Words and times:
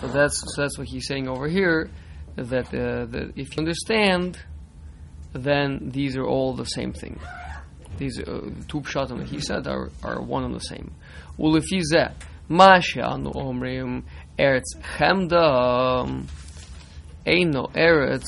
So 0.00 0.08
that's 0.08 0.42
so 0.54 0.62
that's 0.62 0.78
what 0.78 0.88
he's 0.88 1.06
saying 1.06 1.28
over 1.28 1.48
here. 1.48 1.90
That 2.36 2.66
uh, 2.66 3.06
that 3.06 3.32
if 3.36 3.56
you 3.56 3.58
understand, 3.58 4.38
then 5.32 5.90
these 5.92 6.16
are 6.16 6.26
all 6.26 6.54
the 6.54 6.64
same 6.64 6.92
thing. 6.92 7.18
These 7.98 8.20
uh, 8.20 8.50
two 8.68 8.80
pshatim 8.80 9.18
that 9.18 9.28
he 9.28 9.40
said 9.40 9.66
are, 9.66 9.90
are 10.02 10.20
one 10.20 10.44
and 10.44 10.54
the 10.54 10.60
same. 10.60 10.92
ולפי 11.38 11.80
זה, 11.82 12.04
מה 12.48 12.80
שאנו 12.80 13.30
אומרים, 13.34 14.02
ארץ 14.40 14.64
חמדה 14.82 16.02
אינו 17.26 17.66
ארץ 17.76 18.24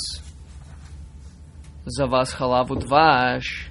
זבס 1.87 2.35
חלב 2.35 2.71
ודבש. 2.71 3.71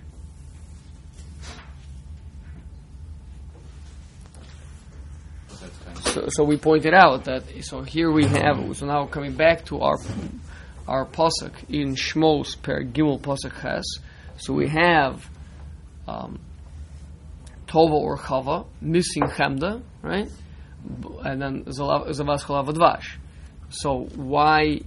So, 6.13 6.27
so 6.29 6.45
we 6.45 6.59
pointed 6.59 6.93
out 6.93 7.25
that 7.25 7.45
so 7.65 7.81
here 7.81 8.13
we 8.13 8.27
have 8.27 8.77
so 8.77 8.85
now 8.85 9.07
coming 9.07 9.33
back 9.33 9.65
to 9.67 9.81
our 9.81 9.97
our 10.87 11.07
pasuk 11.07 11.53
in 11.71 11.95
Shmos 11.95 12.61
per 12.61 12.85
Gimel 12.85 13.19
pasuk 13.19 13.53
has. 13.61 13.85
So 14.37 14.53
we 14.53 14.69
have 14.69 15.27
um, 16.07 16.39
Tova 17.67 17.95
or 17.95 18.19
Chava 18.19 18.67
missing 18.83 19.23
Chemda, 19.23 19.81
right? 20.03 20.29
And 21.25 21.41
then 21.41 21.65
Zavas 21.65 22.45
Chalav 22.45 22.69
Advash. 22.69 23.17
So 23.71 24.09
why, 24.15 24.83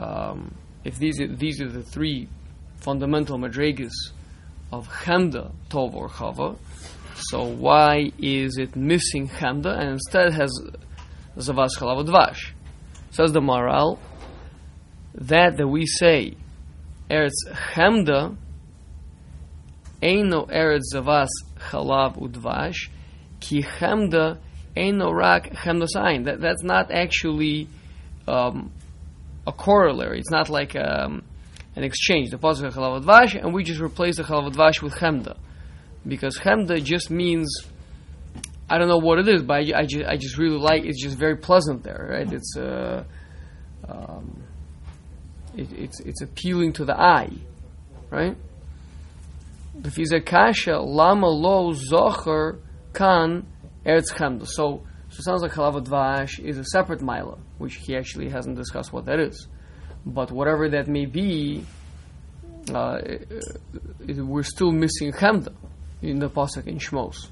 um, 0.00 0.52
if 0.82 0.98
these 0.98 1.20
are, 1.20 1.28
these 1.28 1.60
are 1.60 1.68
the 1.68 1.84
three 1.84 2.28
fundamental 2.78 3.38
madrigas 3.38 3.92
of 4.72 4.88
Chemda, 4.88 5.52
Tova 5.70 5.94
or 5.94 6.08
Chava, 6.08 6.56
so 7.30 7.44
why 7.44 8.10
is 8.18 8.58
it 8.58 8.74
missing 8.76 9.28
Chemda 9.28 9.78
and 9.78 9.90
instead 9.90 10.32
has 10.32 10.50
Zavas 11.36 11.70
Chalav? 11.78 12.36
Says 13.10 13.32
the 13.32 13.40
Maharal, 13.40 13.98
that 15.14 15.56
that 15.56 15.68
we 15.68 15.86
say 15.86 16.34
Eretz 17.10 17.30
Chemda 17.50 18.36
Eino 20.02 20.50
Eretz 20.50 20.92
Zavas 20.94 21.28
Chalav 21.70 22.18
Udvash 22.18 22.88
Ki 23.40 23.62
Chemda 23.62 24.38
Eino 24.76 25.12
Rak 25.14 25.52
Chemda 25.52 25.86
Sain. 25.88 26.24
That 26.24 26.40
that's 26.40 26.62
not 26.62 26.90
actually 26.90 27.68
um, 28.26 28.72
a 29.46 29.52
corollary. 29.52 30.18
It's 30.18 30.30
not 30.30 30.48
like 30.48 30.74
um, 30.74 31.22
an 31.76 31.84
exchange. 31.84 32.30
The 32.30 32.38
pasuk 32.38 32.72
Chalav 32.72 33.04
Udvash, 33.04 33.40
and 33.40 33.54
we 33.54 33.64
just 33.64 33.80
replace 33.80 34.16
the 34.16 34.24
Chalav 34.24 34.52
Udvash 34.52 34.82
with 34.82 34.94
Chemda, 34.94 35.36
because 36.06 36.38
Chemda 36.38 36.82
just 36.82 37.10
means 37.10 37.48
I 38.72 38.78
don't 38.78 38.88
know 38.88 38.98
what 38.98 39.18
it 39.18 39.28
is, 39.28 39.42
but 39.42 39.54
I, 39.54 39.80
I, 39.80 39.84
just, 39.84 40.04
I 40.06 40.16
just 40.16 40.38
really 40.38 40.56
like. 40.56 40.84
It's 40.86 41.02
just 41.02 41.18
very 41.18 41.36
pleasant 41.36 41.82
there, 41.82 42.08
right? 42.10 42.32
It's 42.32 42.56
uh, 42.56 43.04
um, 43.86 44.42
it, 45.54 45.70
it's 45.72 46.00
it's 46.00 46.22
appealing 46.22 46.72
to 46.74 46.86
the 46.86 46.98
eye, 46.98 47.32
right? 48.08 48.34
If 49.84 49.96
he's 49.96 50.12
a 50.12 50.20
kasha, 50.20 50.78
lama 50.78 51.26
lo 51.26 51.74
zocher 51.74 52.60
kan 52.94 53.46
eretz 53.84 54.10
chemda. 54.10 54.46
So, 54.46 54.84
so 55.10 55.18
it 55.18 55.22
sounds 55.22 55.42
like 55.42 55.52
halav 55.52 55.84
dvash 55.84 56.38
is 56.42 56.56
a 56.56 56.64
separate 56.64 57.02
mila, 57.02 57.36
which 57.58 57.74
he 57.74 57.94
actually 57.94 58.30
hasn't 58.30 58.56
discussed 58.56 58.90
what 58.90 59.04
that 59.04 59.20
is. 59.20 59.48
But 60.06 60.32
whatever 60.32 60.70
that 60.70 60.88
may 60.88 61.04
be, 61.04 61.66
uh, 62.72 63.00
it, 63.04 64.16
we're 64.16 64.44
still 64.44 64.72
missing 64.72 65.12
chemda 65.12 65.54
in 66.01 66.19
the 66.19 66.29
pasuk 66.29 66.67
in 66.67 66.79
Shmos. 66.79 67.29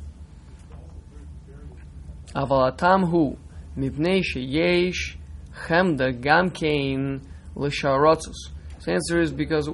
אבל 2.36 2.68
הטעם 2.68 3.02
הוא 3.02 3.36
מפני 3.78 4.24
שיש 4.24 5.18
חמדה 5.54 6.12
גם 6.20 6.50
כן 6.54 7.18
לשערוצוס. 7.58 8.56
So 8.80 8.92
the 8.92 8.94
answer 8.94 9.20
is 9.22 9.32
because 9.32 9.70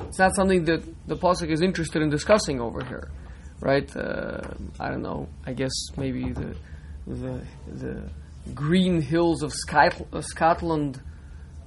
it's 0.00 0.18
not 0.18 0.34
something 0.34 0.64
that 0.64 0.82
the 1.06 1.16
Pasuk 1.16 1.48
is 1.48 1.62
interested 1.62 2.02
in 2.02 2.10
discussing 2.10 2.60
over 2.60 2.84
here, 2.84 3.10
right? 3.60 3.88
Uh, 3.96 4.40
I 4.78 4.88
don't 4.88 5.02
know. 5.02 5.28
I 5.46 5.52
guess 5.52 5.72
maybe 5.96 6.32
the 6.32 6.56
the, 7.06 7.40
the 7.66 8.10
green 8.54 9.00
hills 9.00 9.42
of 9.42 9.52
Scot- 9.52 10.06
uh, 10.12 10.20
Scotland 10.20 11.00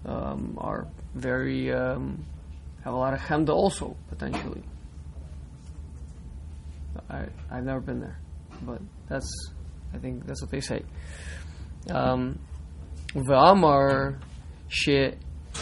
um, 0.05 0.57
are 0.59 0.87
very 1.15 1.73
um, 1.73 2.23
have 2.83 2.93
a 2.93 2.97
lot 2.97 3.13
of 3.13 3.19
chemda 3.21 3.49
also 3.49 3.95
potentially. 4.09 4.63
I 7.10 7.26
I've 7.50 7.64
never 7.64 7.80
been 7.80 8.00
there, 8.00 8.18
but 8.62 8.80
that's 9.08 9.30
I 9.94 9.98
think 9.98 10.26
that's 10.26 10.42
what 10.42 10.50
they 10.50 10.60
say. 10.60 10.82
Um, 11.90 12.38
V'amar 13.14 14.20
she 14.68 15.12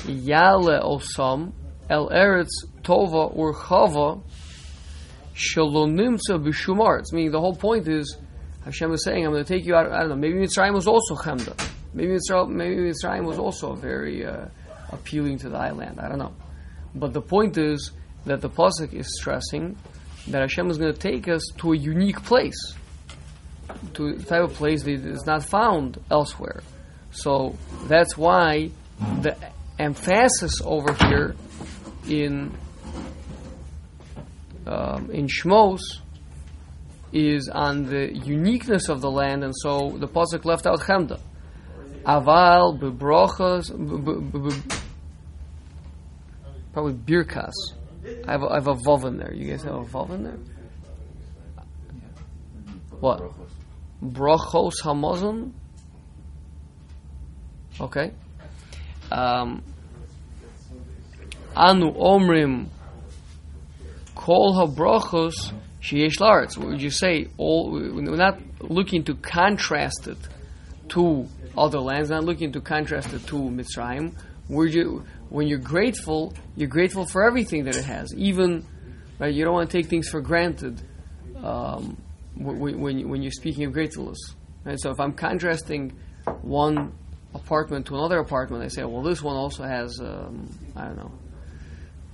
yale 0.07 0.81
osam 0.83 1.53
el 1.89 2.09
eretz 2.11 2.49
tova 2.83 3.35
or 3.35 3.55
chava 3.55 4.23
shalonimtza 5.35 6.43
b'shumar. 6.43 7.01
It's 7.01 7.13
meaning 7.13 7.31
the 7.31 7.41
whole 7.41 7.55
point 7.55 7.87
is 7.87 8.17
Hashem 8.67 8.93
is 8.93 9.05
saying, 9.05 9.25
I'm 9.25 9.31
going 9.31 9.45
to 9.45 9.55
take 9.55 9.65
you 9.65 9.77
out. 9.77 9.93
I 9.93 10.01
don't 10.01 10.09
know. 10.09 10.17
Maybe 10.17 10.39
Mitzrayim 10.39 10.75
was 10.75 10.89
also 10.89 11.15
chemda. 11.15 11.55
Maybe 11.95 12.15
Mitzrayim, 12.15 12.51
maybe 12.51 12.75
Mitzrayim 12.75 13.25
was 13.25 13.39
also 13.39 13.75
very 13.75 14.27
uh, 14.27 14.47
appealing 14.91 15.39
to 15.39 15.49
the 15.49 15.57
island. 15.57 16.01
I 16.01 16.09
don't 16.09 16.19
know. 16.19 16.35
But 16.93 17.13
the 17.13 17.23
point 17.23 17.59
is 17.59 17.93
that 18.25 18.41
the 18.41 18.51
pasuk 18.51 18.93
is 18.93 19.07
stressing 19.21 19.77
that 20.29 20.41
Hashem 20.41 20.71
is 20.71 20.79
going 20.79 20.93
to 20.93 20.99
take 20.99 21.29
us 21.29 21.43
to 21.59 21.73
a 21.73 21.77
unique 21.77 22.23
place, 22.25 22.75
to 23.95 24.09
a 24.09 24.19
type 24.19 24.43
of 24.43 24.55
place 24.55 24.83
that 24.83 24.93
is 24.93 25.25
not 25.27 25.45
found 25.45 26.01
elsewhere. 26.11 26.63
So 27.11 27.57
that's 27.85 28.17
why 28.17 28.71
the 29.21 29.37
emphasis 29.79 30.61
over 30.65 30.93
here 30.93 31.37
in 32.09 32.57
um, 34.67 35.11
in 35.13 35.29
Shmos 35.29 35.81
is 37.13 37.49
on 37.49 37.85
the 37.85 38.13
uniqueness 38.13 38.89
of 38.89 39.01
the 39.01 39.11
land, 39.11 39.45
and 39.45 39.55
so 39.57 39.97
the 39.97 40.09
pasuk 40.09 40.45
left 40.45 40.67
out 40.67 40.81
Chemda. 40.81 41.21
Aval 42.05 42.79
bebrochas, 42.79 43.71
probably 46.73 46.95
birkas. 46.95 47.55
I 48.27 48.33
have, 48.33 48.41
have 48.43 48.67
a 48.67 48.75
vav 48.75 49.05
in 49.05 49.19
there. 49.19 49.33
You 49.33 49.51
guys 49.51 49.63
have 49.65 49.75
a 49.75 49.85
vav 49.85 50.11
in 50.11 50.25
there? 50.25 50.39
What? 53.01 53.23
Brochos 54.03 54.75
hamazon. 54.83 55.53
Okay. 57.81 58.13
Um, 59.11 59.63
anu 61.55 61.93
omrim 61.93 62.67
kol 64.15 64.55
habrochos 64.55 65.53
sheyesh. 65.81 66.57
What 66.57 66.69
would 66.69 66.83
you 66.83 66.91
say? 66.91 67.29
All 67.37 67.71
we're 67.71 68.17
not 68.17 68.39
looking 68.61 69.05
to 69.05 69.15
contrast 69.15 70.09
it 70.09 70.19
to 70.91 71.27
other 71.57 71.79
lands. 71.81 72.11
Not 72.11 72.25
looking 72.25 72.53
to 72.53 72.61
contrast 72.61 73.13
it 73.13 73.27
to 73.29 73.37
Mitzrayim. 73.37 74.15
We're 74.49 74.69
ju- 74.69 75.05
when 75.29 75.47
you're 75.47 75.59
grateful, 75.59 76.35
you're 76.57 76.69
grateful 76.69 77.07
for 77.07 77.27
everything 77.27 77.65
that 77.65 77.77
it 77.77 77.85
has. 77.85 78.15
Even 78.15 78.67
right, 79.19 79.33
you 79.33 79.45
don't 79.45 79.55
want 79.55 79.71
to 79.71 79.77
take 79.77 79.87
things 79.87 80.09
for 80.09 80.21
granted 80.21 80.81
um, 81.43 81.97
when, 82.35 82.81
when, 82.81 83.23
you're 83.23 83.33
speaking 83.33 83.65
of 83.65 83.73
gratefulness. 83.73 84.19
Right? 84.65 84.79
So 84.81 84.91
if 84.91 85.01
I'm 85.01 85.13
contrasting 85.13 85.93
one 86.43 86.93
apartment 87.35 87.87
to 87.87 87.97
another 87.97 88.19
apartment, 88.19 88.63
I 88.63 88.69
say, 88.69 88.85
well, 88.85 89.03
this 89.03 89.23
one 89.23 89.37
also 89.37 89.65
has, 89.65 90.01
um, 90.01 90.49
I 90.75 90.85
don't 90.87 90.97
know, 90.97 91.13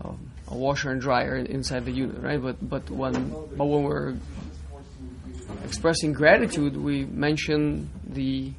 um, 0.05 0.31
a 0.49 0.57
washer 0.57 0.91
and 0.91 1.01
dryer 1.01 1.37
inside 1.37 1.85
the 1.85 1.93
unit, 1.93 2.21
right? 2.21 2.41
But 2.43 2.69
but 2.69 2.91
when 2.91 3.31
but 3.57 3.65
when 3.65 3.85
we're 3.85 4.15
expressing 5.65 6.13
gratitude, 6.13 6.77
we 6.77 7.05
mention 7.05 7.91
the 8.07 8.53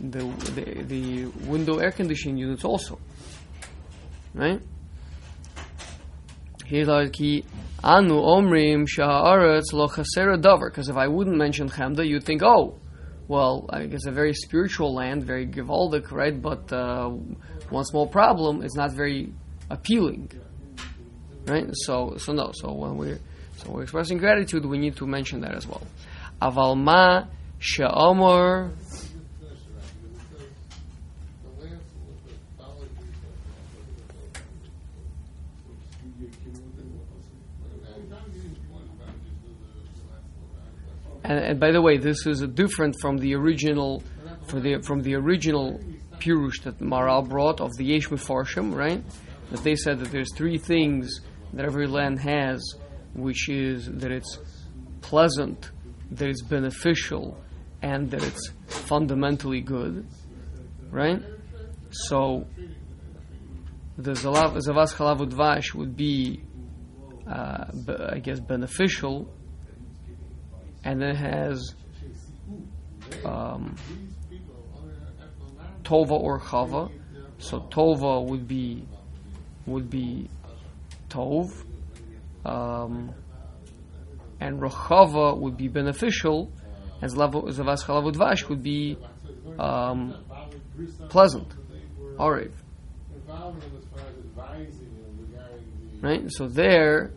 the 0.00 0.24
the, 0.54 0.82
the 0.82 1.26
window 1.46 1.78
air 1.78 1.92
conditioning 1.92 2.36
units 2.36 2.64
also, 2.64 2.98
right? 4.34 4.60
Hilaki 6.64 7.44
anu 7.82 8.14
omrim 8.14 8.86
sha'aretz 8.88 9.72
lo 9.72 9.88
chasera 9.88 10.40
davar. 10.40 10.70
Because 10.70 10.88
if 10.88 10.96
I 10.96 11.08
wouldn't 11.08 11.36
mention 11.36 11.68
Chemda, 11.68 12.06
you'd 12.06 12.24
think, 12.24 12.42
oh, 12.42 12.78
well, 13.28 13.66
I 13.70 13.86
guess 13.86 14.06
a 14.06 14.10
very 14.10 14.34
spiritual 14.34 14.94
land, 14.94 15.24
very 15.24 15.46
Givaldic, 15.46 16.10
right? 16.10 16.40
But 16.40 16.72
uh, 16.72 17.10
one 17.70 17.84
small 17.84 18.06
problem, 18.06 18.62
it's 18.62 18.76
not 18.76 18.92
very 18.92 19.32
appealing, 19.70 20.30
right? 21.46 21.68
So, 21.72 22.16
so 22.18 22.32
no. 22.32 22.52
So 22.54 22.72
when 22.72 22.96
we're 22.96 23.18
so 23.56 23.70
we're 23.70 23.82
expressing 23.82 24.18
gratitude, 24.18 24.64
we 24.64 24.78
need 24.78 24.96
to 24.96 25.06
mention 25.06 25.40
that 25.42 25.54
as 25.54 25.66
well. 25.66 25.86
Aval 26.42 26.76
ma 26.76 27.24
And, 41.24 41.38
and 41.38 41.60
by 41.60 41.72
the 41.72 41.80
way, 41.80 41.96
this 41.96 42.26
is 42.26 42.42
different 42.42 42.96
from 43.00 43.16
the 43.16 43.34
original, 43.34 44.02
the, 44.48 44.82
from 44.86 45.00
the 45.00 45.14
original 45.14 45.80
Pirush 46.18 46.62
that 46.64 46.78
Maharal 46.78 47.28
brought 47.28 47.60
of 47.60 47.70
the 47.76 47.84
Yesh 47.84 48.08
Mefarshim, 48.08 48.74
right? 48.74 49.02
That 49.50 49.62
they 49.64 49.74
said 49.74 49.98
that 50.00 50.10
there's 50.10 50.32
three 50.36 50.58
things 50.58 51.20
that 51.54 51.64
every 51.64 51.86
land 51.86 52.20
has, 52.20 52.62
which 53.14 53.48
is 53.48 53.86
that 53.86 54.12
it's 54.12 54.38
pleasant, 55.00 55.70
that 56.10 56.28
it's 56.28 56.42
beneficial, 56.42 57.38
and 57.82 58.10
that 58.10 58.22
it's 58.22 58.50
fundamentally 58.66 59.60
good, 59.60 60.06
right? 60.90 61.22
So 61.90 62.46
the 63.96 64.12
Zavas 64.12 64.94
Chalav 64.94 65.20
Udvash 65.20 65.74
would 65.74 65.96
be, 65.96 66.42
uh, 67.30 67.64
I 68.10 68.18
guess, 68.18 68.40
beneficial, 68.40 69.32
and 70.84 71.02
it 71.02 71.16
has 71.16 71.74
um, 73.24 73.76
Tova 75.82 76.12
or 76.12 76.40
Chava. 76.40 76.90
So 77.38 77.60
Tova 77.60 78.24
would 78.24 78.46
be 78.46 78.86
would 79.66 79.90
be 79.90 80.28
Tov, 81.08 81.50
um, 82.44 83.12
and 84.40 84.60
Rochava 84.60 85.38
would 85.38 85.56
be 85.56 85.68
beneficial, 85.68 86.50
and 87.00 87.10
Zavas 87.10 87.84
Chalav 87.84 88.12
Udvash 88.12 88.48
would 88.48 88.62
be 88.62 88.98
um, 89.58 90.14
pleasant, 91.08 91.48
Ariv. 92.18 92.52
Right? 96.00 96.24
So 96.28 96.48
there, 96.48 97.12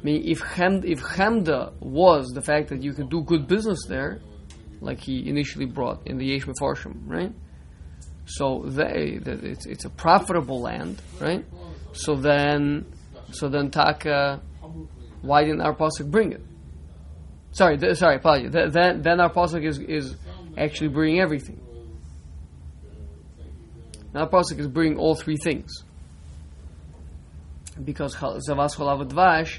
I 0.00 0.02
mean, 0.02 0.22
if 0.26 0.40
Chem, 0.40 0.82
if 0.84 1.00
Chemda 1.00 1.72
was 1.80 2.28
the 2.28 2.40
fact 2.40 2.68
that 2.70 2.82
you 2.82 2.94
could 2.94 3.10
do 3.10 3.22
good 3.22 3.46
business 3.46 3.80
there, 3.86 4.20
like 4.80 4.98
he 4.98 5.28
initially 5.28 5.66
brought 5.66 6.06
in 6.06 6.16
the 6.16 6.24
Yesh 6.24 6.46
Mefarshim, 6.46 7.02
right? 7.06 7.32
So 8.24 8.62
they, 8.64 9.18
that 9.22 9.44
it's, 9.44 9.66
it's 9.66 9.84
a 9.84 9.90
profitable 9.90 10.62
land, 10.62 11.02
right? 11.20 11.44
So 11.92 12.14
then, 12.14 12.86
so 13.32 13.48
then 13.50 13.70
Taka, 13.70 14.40
why 15.20 15.44
didn't 15.44 15.60
our 15.60 15.74
pasuk 15.74 16.10
bring 16.10 16.32
it? 16.32 16.40
Sorry, 17.52 17.76
th- 17.76 17.96
sorry, 17.98 18.16
apologies. 18.16 18.52
Th- 18.52 18.70
then, 18.72 19.02
then 19.02 19.20
our 19.20 19.30
pasuk 19.30 19.66
is 19.66 19.78
is 19.80 20.16
actually 20.56 20.88
bringing 20.88 21.20
everything. 21.20 21.60
Now, 24.14 24.26
pasuk 24.26 24.58
is 24.58 24.68
bringing 24.68 24.98
all 24.98 25.14
three 25.14 25.36
things 25.36 25.84
because 27.84 28.14
Zavas 28.16 28.76
Cholav 28.76 29.06
Dvash 29.08 29.58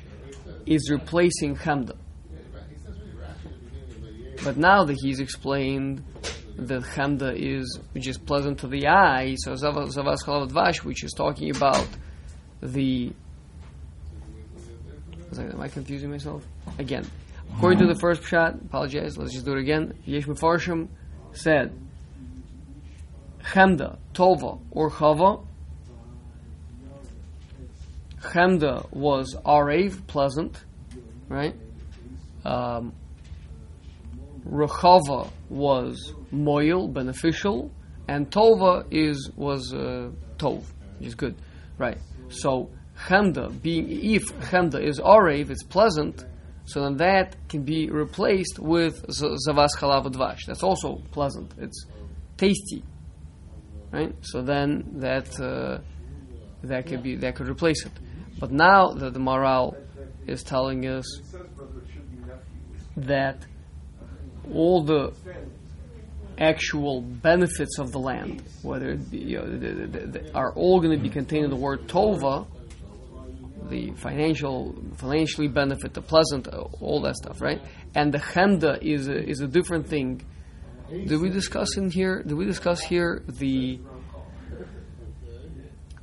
is 0.66 0.90
replacing 0.90 1.56
Hamda. 1.56 1.96
But 4.44 4.58
now 4.58 4.84
that 4.86 4.98
he's 5.02 5.20
explained 5.20 6.04
that 6.58 6.82
Hamda 6.82 7.36
is 7.36 7.80
which 7.94 8.08
is 8.08 8.18
pleasant 8.18 8.60
to 8.60 8.68
the 8.68 8.88
eye, 8.88 9.36
so 9.38 9.54
Zavas 9.54 9.96
Cholav 9.96 10.52
Dvash, 10.52 10.84
which 10.84 11.04
is 11.04 11.14
talking 11.14 11.56
about 11.56 11.88
the. 12.62 13.14
Am 15.38 15.62
I 15.62 15.70
confusing 15.70 16.12
myself? 16.12 16.46
Again, 16.78 17.10
according 17.56 17.80
to 17.80 17.86
the 17.86 17.94
mm-hmm. 17.94 18.02
first 18.02 18.24
shot, 18.24 18.56
apologize, 18.56 19.18
let's 19.18 19.32
just 19.32 19.46
do 19.46 19.54
it 19.54 19.60
again. 19.60 19.94
Yesh 20.06 20.26
Mefarshim 20.26 20.90
said 21.32 21.74
Chemda, 23.42 23.98
Tova, 24.14 24.60
or 24.72 24.90
Chava. 24.90 25.46
Chemda 28.22 28.92
was 28.92 29.36
Arev, 29.46 30.06
pleasant, 30.08 30.64
right? 31.28 31.56
Um, 32.46 32.94
Rechava 34.48 35.30
was 35.50 36.14
Moil, 36.32 36.88
beneficial, 36.88 37.72
and 38.08 38.30
Tova 38.30 38.86
is 38.92 39.32
was 39.36 39.74
uh, 39.74 40.12
Tov, 40.38 40.64
is 41.00 41.16
good, 41.16 41.36
right? 41.78 41.98
So 42.30 42.70
Chemda, 43.08 43.62
being 43.62 43.90
if 43.90 44.24
Chemda 44.50 44.82
is 44.82 45.00
Arev, 45.00 45.50
it's 45.50 45.64
pleasant, 45.64 46.24
so 46.66 46.84
then 46.84 46.98
that 46.98 47.36
can 47.50 47.64
be 47.64 47.90
replaced 47.90 48.60
with 48.60 49.06
Zavas 49.08 49.70
Chalav 49.78 50.06
Dvash. 50.06 50.46
That's 50.48 50.64
also 50.64 51.02
pleasant. 51.12 51.54
It's 51.58 51.86
tasty, 52.38 52.84
right? 53.92 54.14
So 54.22 54.42
then 54.42 54.86
that 54.98 55.40
uh, 55.40 55.80
that 56.64 56.86
could 56.86 57.04
be 57.04 57.16
that 57.18 57.36
could 57.36 57.48
replace 57.48 57.86
it. 57.86 57.92
But 58.42 58.52
now 58.52 58.94
that 58.94 59.14
the 59.14 59.20
Maharal 59.20 59.78
is 60.26 60.42
telling 60.42 60.88
us 60.88 61.06
that 62.98 63.38
all 64.52 64.84
the 64.84 65.14
actual 66.40 67.02
benefits 67.02 67.78
of 67.78 67.92
the 67.92 68.00
land, 68.00 68.42
whether 68.64 68.96
be, 68.96 69.20
you 69.20 69.38
know, 69.38 69.46
the, 69.46 69.70
the, 69.86 70.08
the, 70.08 70.34
are 70.34 70.52
all 70.54 70.80
going 70.82 70.98
to 70.98 71.02
be 71.02 71.10
contained 71.10 71.46
in 71.46 71.52
the 71.52 71.56
word 71.56 71.88
tova, 71.88 72.48
the 73.70 73.92
financial, 73.92 74.76
financially 74.98 75.48
benefit, 75.48 75.94
the 75.94 76.02
pleasant, 76.02 76.48
uh, 76.48 76.62
all 76.80 77.00
that 77.02 77.16
stuff, 77.18 77.42
right? 77.42 77.62
And 77.94 78.12
the 78.12 78.18
chemda 78.18 78.82
is 78.82 79.08
a, 79.08 79.24
is 79.24 79.42
a 79.42 79.48
different 79.48 79.88
thing. 79.88 80.26
Did 80.90 81.22
we 81.22 81.30
discuss 81.30 81.78
in 81.78 81.92
here? 81.92 82.24
Did 82.24 82.34
we 82.34 82.46
discuss 82.46 82.82
here 82.82 83.24
the 83.28 83.80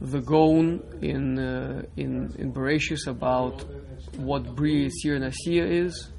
the 0.00 0.20
Gaon 0.20 0.82
in 1.00 1.38
uh, 1.38 1.82
in 1.96 2.34
in 2.38 2.52
Bereshis 2.52 3.06
about 3.06 3.64
what 4.16 4.54
Bria 4.54 4.90
Sir 4.92 5.16
and 5.16 5.24
Asiya 5.24 5.66
is? 5.66 6.10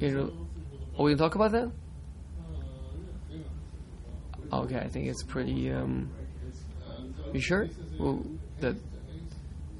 Know, 0.00 0.32
oh, 0.98 1.04
we 1.04 1.10
didn't 1.10 1.20
talk 1.20 1.34
about 1.34 1.52
that. 1.52 1.70
Okay, 4.52 4.78
I 4.78 4.88
think 4.88 5.06
it's 5.08 5.22
pretty. 5.22 5.70
Um, 5.70 6.10
you 7.32 7.40
sure? 7.40 7.68
Well, 7.98 8.24
that 8.60 8.76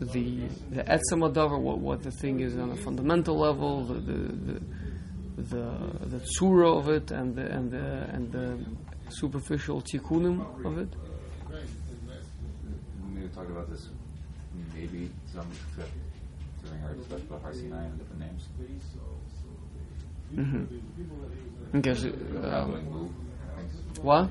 the 0.00 0.48
the 0.70 0.82
etzem 0.84 1.30
adavar, 1.30 1.58
what 1.58 1.78
what 1.78 2.02
the 2.02 2.10
thing 2.10 2.40
is 2.40 2.56
on 2.56 2.70
a 2.70 2.76
fundamental 2.76 3.38
level, 3.38 3.84
the 3.84 3.94
the 3.94 4.60
the 5.36 5.60
the, 6.08 6.20
the 6.20 6.64
of 6.64 6.88
it, 6.88 7.10
and 7.10 7.34
the 7.34 7.50
and 7.50 7.70
the 7.70 8.08
and 8.12 8.32
the 8.32 8.58
superficial 9.10 9.82
tikkunim 9.82 10.64
of 10.64 10.78
it. 10.78 10.94
We 11.50 13.20
need 13.20 13.28
to 13.28 13.34
talk 13.34 13.48
about 13.48 13.68
this 13.70 13.88
maybe 14.74 15.10
some 15.32 15.46
during 16.64 16.82
our 16.84 16.94
discussion 16.94 17.26
about 17.28 17.42
Har 17.42 17.52
Sinai 17.52 17.84
and 17.84 17.98
different 17.98 18.20
names. 18.20 18.48
Mm-hmm. 20.34 21.78
Okay, 21.78 21.94
so, 21.94 22.10
going 22.10 22.90
moo. 22.90 23.08
I 23.56 23.62
think. 23.62 24.04
what? 24.04 24.28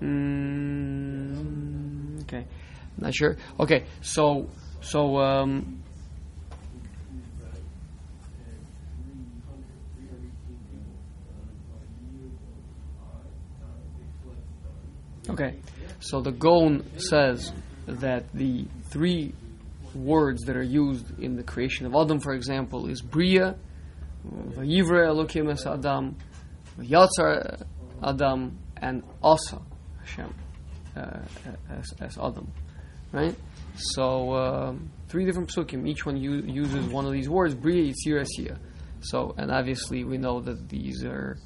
Mm, 0.00 1.42
okay, 2.22 2.44
not 2.98 3.14
sure. 3.14 3.36
Okay, 3.58 3.84
so 4.00 4.48
so 4.80 5.18
um, 5.18 5.82
okay, 15.28 15.56
so 16.00 16.20
the 16.20 16.32
Gaon 16.32 16.84
says 16.98 17.52
that 17.86 18.32
the 18.32 18.66
three 18.90 19.34
words 19.94 20.42
that 20.42 20.56
are 20.56 20.62
used 20.62 21.18
in 21.18 21.36
the 21.36 21.42
creation 21.42 21.86
of 21.86 21.94
Adam, 21.94 22.20
for 22.20 22.32
example, 22.34 22.88
is 22.88 23.00
Bria, 23.00 23.56
Vayivra 24.26 25.08
Elokim 25.08 25.50
es 25.50 25.66
Adam, 25.66 26.16
Yatzar 26.78 27.62
Adam, 28.02 28.58
and 28.76 29.02
Asa 29.22 29.60
Hashem 30.00 30.34
uh, 30.96 31.20
as, 31.70 31.92
as 32.00 32.18
Adam, 32.18 32.50
right? 33.12 33.34
So 33.76 34.34
um, 34.34 34.90
three 35.08 35.24
different 35.24 35.50
psukim. 35.50 35.88
Each 35.88 36.04
one 36.04 36.16
u- 36.16 36.44
uses 36.46 36.86
one 36.88 37.06
of 37.06 37.12
these 37.12 37.28
words: 37.28 37.54
Bria, 37.54 37.92
Yitzir, 37.92 38.24
Asiya. 38.24 38.58
So, 39.00 39.34
and 39.38 39.50
obviously 39.50 40.04
we 40.04 40.18
know 40.18 40.40
that 40.40 40.68
these 40.68 41.04
are 41.04 41.38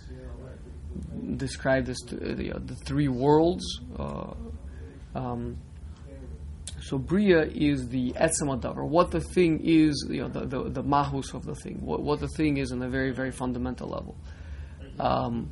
described 1.37 1.89
as 1.89 1.99
t- 2.09 2.17
uh, 2.17 2.59
the, 2.59 2.75
three 2.85 3.09
worlds. 3.09 3.65
Uh, 3.99 4.33
um, 5.15 5.57
so 6.81 6.99
Bria 6.99 7.45
is 7.45 7.89
the 7.89 8.13
etzem 8.13 8.49
adavar, 8.61 8.87
what 8.87 9.11
the 9.11 9.21
thing 9.21 9.61
is, 9.63 10.07
you 10.11 10.23
know, 10.23 10.29
the, 10.29 10.47
the, 10.47 10.71
the 10.71 10.83
mahus 10.83 11.33
of 11.33 11.45
the 11.45 11.55
thing, 11.55 11.79
what, 11.81 12.03
what 12.03 12.21
the 12.21 12.29
thing 12.29 12.57
is 12.57 12.73
on 12.73 12.83
a 12.83 12.89
very, 12.89 13.13
very 13.13 13.31
fundamental 13.31 13.89
level. 13.89 14.17
Um, 14.99 15.51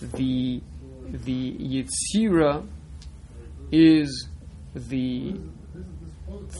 the 0.00 0.60
the 1.08 1.52
yitzira 1.52 2.66
is 3.70 4.28
the 4.74 5.34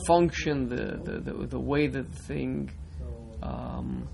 function, 0.07 0.69
the, 0.69 0.99
the, 1.03 1.19
the, 1.19 1.47
the 1.47 1.59
way 1.59 1.87
that 1.87 2.11
the 2.11 2.19
thing 2.23 2.71
um, 3.41 4.07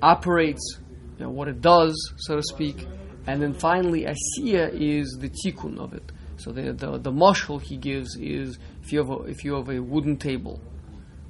operates, 0.00 0.78
you 1.18 1.24
know, 1.24 1.30
what 1.30 1.48
it 1.48 1.60
does, 1.60 1.94
so 2.18 2.36
to 2.36 2.42
speak. 2.42 2.86
And 3.26 3.40
then 3.40 3.54
finally, 3.54 4.04
asiya 4.04 4.70
is 4.72 5.16
the 5.20 5.28
tikkun 5.28 5.78
of 5.78 5.94
it. 5.94 6.10
So 6.36 6.50
the 6.50 6.72
the 6.72 6.98
the 6.98 7.12
mushal 7.12 7.62
he 7.62 7.76
gives 7.76 8.16
is 8.16 8.58
if 8.82 8.92
you 8.92 8.98
have 8.98 9.10
a, 9.10 9.22
if 9.24 9.44
you 9.44 9.54
have 9.54 9.68
a 9.68 9.80
wooden 9.80 10.16
table, 10.16 10.60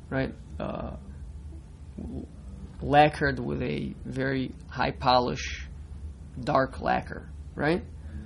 right, 0.09 0.35
uh, 0.59 0.93
lacquered 2.81 3.39
with 3.39 3.63
a 3.63 3.95
very 4.07 4.53
high 4.69 4.93
polish, 4.93 5.67
dark 6.43 6.81
lacquer, 6.81 7.29
right. 7.55 7.85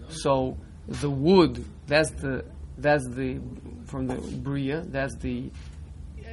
So 0.09 0.56
the 0.87 1.11
wood 1.11 1.64
that's 1.88 2.11
the 2.12 2.45
that's 2.78 3.09
the 3.09 3.40
from 3.87 4.06
the 4.06 4.14
bria 4.14 4.83
that's 4.83 5.16
the 5.16 5.50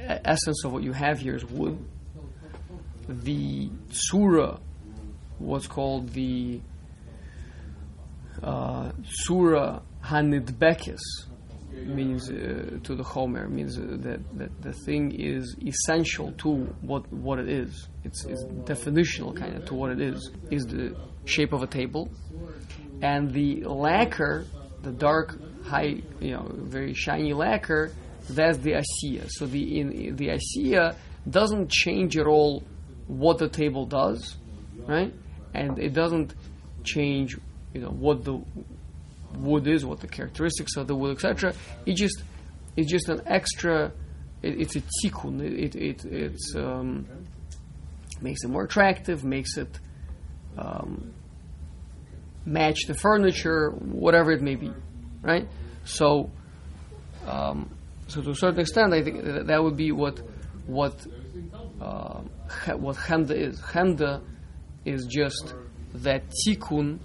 essence 0.06 0.64
of 0.64 0.72
what 0.72 0.82
you 0.82 0.92
have 0.92 1.18
here 1.18 1.34
is 1.34 1.44
wood. 1.44 1.78
The 3.08 3.70
surah, 3.90 4.58
what's 5.38 5.66
called 5.66 6.10
the 6.10 6.60
uh, 8.42 8.92
surah 9.04 9.80
hanidbekis, 10.02 11.00
means 11.72 12.30
uh, 12.30 12.78
to 12.82 12.94
the 12.94 13.02
Homer 13.02 13.48
means 13.48 13.78
uh, 13.78 13.82
that, 14.00 14.20
that 14.38 14.62
the 14.62 14.72
thing 14.72 15.12
is 15.12 15.56
essential 15.66 16.32
to 16.38 16.54
what 16.82 17.12
what 17.12 17.38
it 17.38 17.48
is. 17.48 17.88
It's, 18.04 18.24
it's 18.24 18.44
definitional 18.44 19.36
kind 19.36 19.56
of 19.56 19.64
to 19.66 19.74
what 19.74 19.90
it 19.90 20.00
is. 20.00 20.30
Is 20.50 20.64
the 20.66 20.96
shape 21.24 21.52
of 21.52 21.62
a 21.62 21.66
table, 21.66 22.10
and 23.02 23.32
the 23.32 23.64
lacquer, 23.64 24.46
the 24.82 24.92
dark, 24.92 25.38
high, 25.64 26.02
you 26.20 26.32
know, 26.32 26.48
very 26.52 26.94
shiny 26.94 27.32
lacquer. 27.32 27.92
That's 28.30 28.58
the 28.58 28.72
asiya. 28.72 29.28
So 29.28 29.46
the 29.46 29.80
in 29.80 30.16
the 30.16 30.28
asiya 30.28 30.96
doesn't 31.28 31.70
change 31.70 32.16
at 32.16 32.26
all 32.26 32.62
what 33.06 33.38
the 33.38 33.48
table 33.48 33.86
does, 33.86 34.36
right? 34.86 35.12
And 35.52 35.78
it 35.78 35.92
doesn't 35.92 36.34
change, 36.82 37.38
you 37.72 37.80
know, 37.80 37.90
what 37.90 38.24
the 38.24 38.40
wood 39.36 39.66
is, 39.66 39.84
what 39.84 40.00
the 40.00 40.08
characteristics 40.08 40.76
of 40.76 40.86
the 40.86 40.94
wood, 40.94 41.16
etc. 41.16 41.54
It 41.86 41.94
just 41.94 42.22
it's 42.76 42.90
just 42.90 43.08
an 43.08 43.22
extra. 43.26 43.92
It, 44.42 44.60
it's 44.60 44.76
a 44.76 44.82
tikkun. 45.02 45.40
It 45.40 45.74
it, 45.74 46.04
it 46.04 46.04
it's 46.04 46.54
um, 46.56 47.06
makes 48.20 48.44
it 48.44 48.48
more 48.48 48.64
attractive, 48.64 49.24
makes 49.24 49.56
it 49.56 49.78
um, 50.56 51.12
match 52.44 52.86
the 52.86 52.94
furniture, 52.94 53.70
whatever 53.70 54.32
it 54.32 54.42
may 54.42 54.54
be, 54.54 54.72
right? 55.22 55.48
So, 55.84 56.30
um, 57.26 57.70
so 58.08 58.22
to 58.22 58.30
a 58.30 58.34
certain 58.34 58.60
extent, 58.60 58.92
I 58.92 59.02
think 59.02 59.24
that, 59.24 59.46
that 59.48 59.62
would 59.62 59.76
be 59.76 59.92
what 59.92 60.20
what 60.66 61.06
uh, 61.80 62.20
what 62.76 62.96
Handa 62.96 63.34
is. 63.34 63.60
Chemda 63.60 64.22
is 64.84 65.06
just 65.06 65.54
that 65.94 66.22
tikkun 66.46 66.98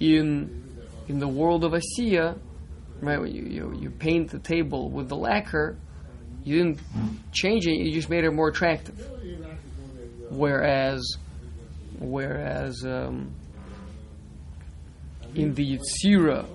in 0.00 0.64
in 1.08 1.18
the 1.18 1.28
world 1.28 1.64
of 1.64 1.72
Asiya, 1.72 2.38
right? 3.00 3.20
When 3.20 3.34
you, 3.34 3.42
you 3.42 3.78
you 3.80 3.90
paint 3.90 4.30
the 4.30 4.38
table 4.38 4.90
with 4.90 5.08
the 5.08 5.16
lacquer, 5.16 5.76
you 6.44 6.58
didn't 6.58 6.80
change 7.32 7.66
it; 7.66 7.76
you 7.76 7.92
just 7.92 8.10
made 8.10 8.24
it 8.24 8.30
more 8.30 8.48
attractive. 8.48 8.98
Whereas, 10.30 11.16
whereas 11.98 12.84
um, 12.84 13.34
in 15.34 15.54
the 15.54 15.78
Yitzira 15.78 16.46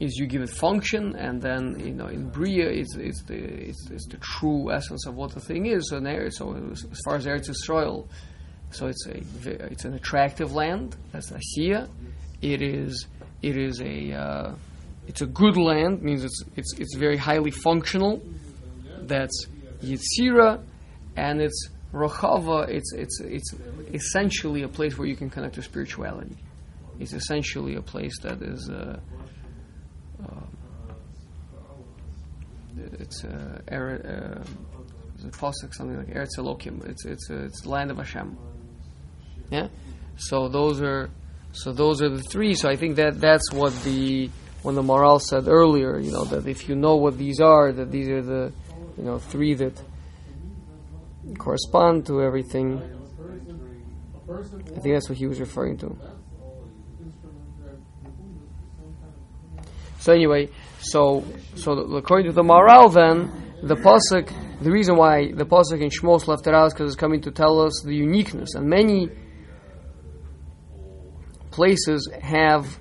is 0.00 0.16
you 0.16 0.26
give 0.26 0.40
it 0.40 0.48
function, 0.48 1.14
and 1.14 1.40
then 1.40 1.78
you 1.78 1.92
know 1.92 2.06
in 2.06 2.28
Bria 2.30 2.68
it's, 2.68 2.96
it's 2.96 3.22
the 3.24 3.36
it's, 3.36 4.06
the 4.06 4.16
true 4.16 4.72
essence 4.72 5.06
of 5.06 5.14
what 5.14 5.32
the 5.32 5.40
thing 5.40 5.66
is. 5.66 5.90
So, 5.90 6.00
there, 6.00 6.30
so 6.30 6.54
as 6.72 7.00
far 7.04 7.16
as 7.16 7.26
Eretz 7.26 7.50
Yisrael, 7.50 8.08
so 8.70 8.86
it's 8.86 9.06
a 9.06 9.18
it's 9.70 9.84
an 9.84 9.94
attractive 9.94 10.52
land. 10.52 10.96
That's 11.12 11.30
Asiya. 11.30 11.88
It 12.40 12.62
is 12.62 13.06
it 13.42 13.58
is 13.58 13.80
a 13.82 14.12
uh, 14.12 14.54
it's 15.06 15.20
a 15.20 15.26
good 15.26 15.58
land. 15.58 16.02
Means 16.02 16.24
it's 16.24 16.42
it's 16.56 16.72
it's 16.78 16.96
very 16.96 17.18
highly 17.18 17.50
functional. 17.50 18.22
That's 19.02 19.46
Yitzira, 19.82 20.62
and 21.16 21.42
it's 21.42 21.68
Rochava. 21.92 22.68
It's 22.68 22.94
it's 22.94 23.20
it's 23.20 23.54
essentially 23.92 24.62
a 24.62 24.68
place 24.68 24.96
where 24.96 25.06
you 25.06 25.16
can 25.16 25.28
connect 25.28 25.56
to 25.56 25.62
spirituality. 25.62 26.36
It's 26.98 27.12
essentially 27.12 27.76
a 27.76 27.82
place 27.82 28.18
that 28.22 28.40
is. 28.40 28.70
Uh, 28.70 28.98
it's 32.98 33.24
uh, 33.24 33.60
er, 33.70 34.42
uh, 34.44 35.30
something 35.30 35.96
like 35.96 36.08
Eretz 36.08 36.38
Elokim. 36.38 36.88
It's 36.88 37.04
it's 37.04 37.30
uh, 37.30 37.44
it's 37.44 37.66
land 37.66 37.90
of 37.90 37.98
Hashem. 37.98 38.36
Yeah, 39.50 39.68
so 40.16 40.48
those 40.48 40.80
are 40.80 41.10
so 41.52 41.72
those 41.72 42.00
are 42.02 42.08
the 42.08 42.22
three. 42.22 42.54
So 42.54 42.68
I 42.68 42.76
think 42.76 42.96
that 42.96 43.20
that's 43.20 43.52
what 43.52 43.74
the 43.84 44.30
when 44.62 44.74
the 44.74 44.82
moral 44.82 45.18
said 45.18 45.48
earlier. 45.48 45.98
You 45.98 46.12
know 46.12 46.24
that 46.24 46.46
if 46.46 46.68
you 46.68 46.74
know 46.74 46.96
what 46.96 47.18
these 47.18 47.40
are, 47.40 47.72
that 47.72 47.90
these 47.90 48.08
are 48.08 48.22
the 48.22 48.52
you 48.96 49.04
know 49.04 49.18
three 49.18 49.54
that 49.54 49.80
correspond 51.38 52.06
to 52.06 52.22
everything. 52.22 52.82
I 54.30 54.80
think 54.80 54.94
that's 54.94 55.08
what 55.08 55.18
he 55.18 55.26
was 55.26 55.40
referring 55.40 55.76
to. 55.78 55.98
So 60.00 60.14
anyway, 60.14 60.48
so 60.80 61.22
so 61.56 61.72
according 61.72 62.28
to 62.28 62.32
the 62.32 62.42
Maharal, 62.42 62.92
then 62.92 63.52
the 63.62 63.74
pasuk, 63.74 64.32
the 64.62 64.70
reason 64.70 64.96
why 64.96 65.30
the 65.30 65.44
pasuk 65.44 65.82
in 65.82 65.90
Shmos 65.90 66.26
left 66.26 66.46
it 66.46 66.54
out 66.54 66.68
is 66.68 66.72
because 66.72 66.92
it's 66.92 66.98
coming 66.98 67.20
to 67.20 67.30
tell 67.30 67.60
us 67.60 67.82
the 67.84 67.94
uniqueness, 67.94 68.54
and 68.54 68.66
many 68.66 69.10
places 71.50 72.10
have 72.22 72.78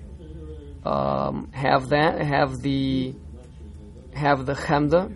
um, 0.85 1.51
have 1.51 1.89
that 1.89 2.21
have 2.21 2.61
the 2.61 3.13
have 4.13 4.45
the 4.45 4.53
chemda. 4.53 5.13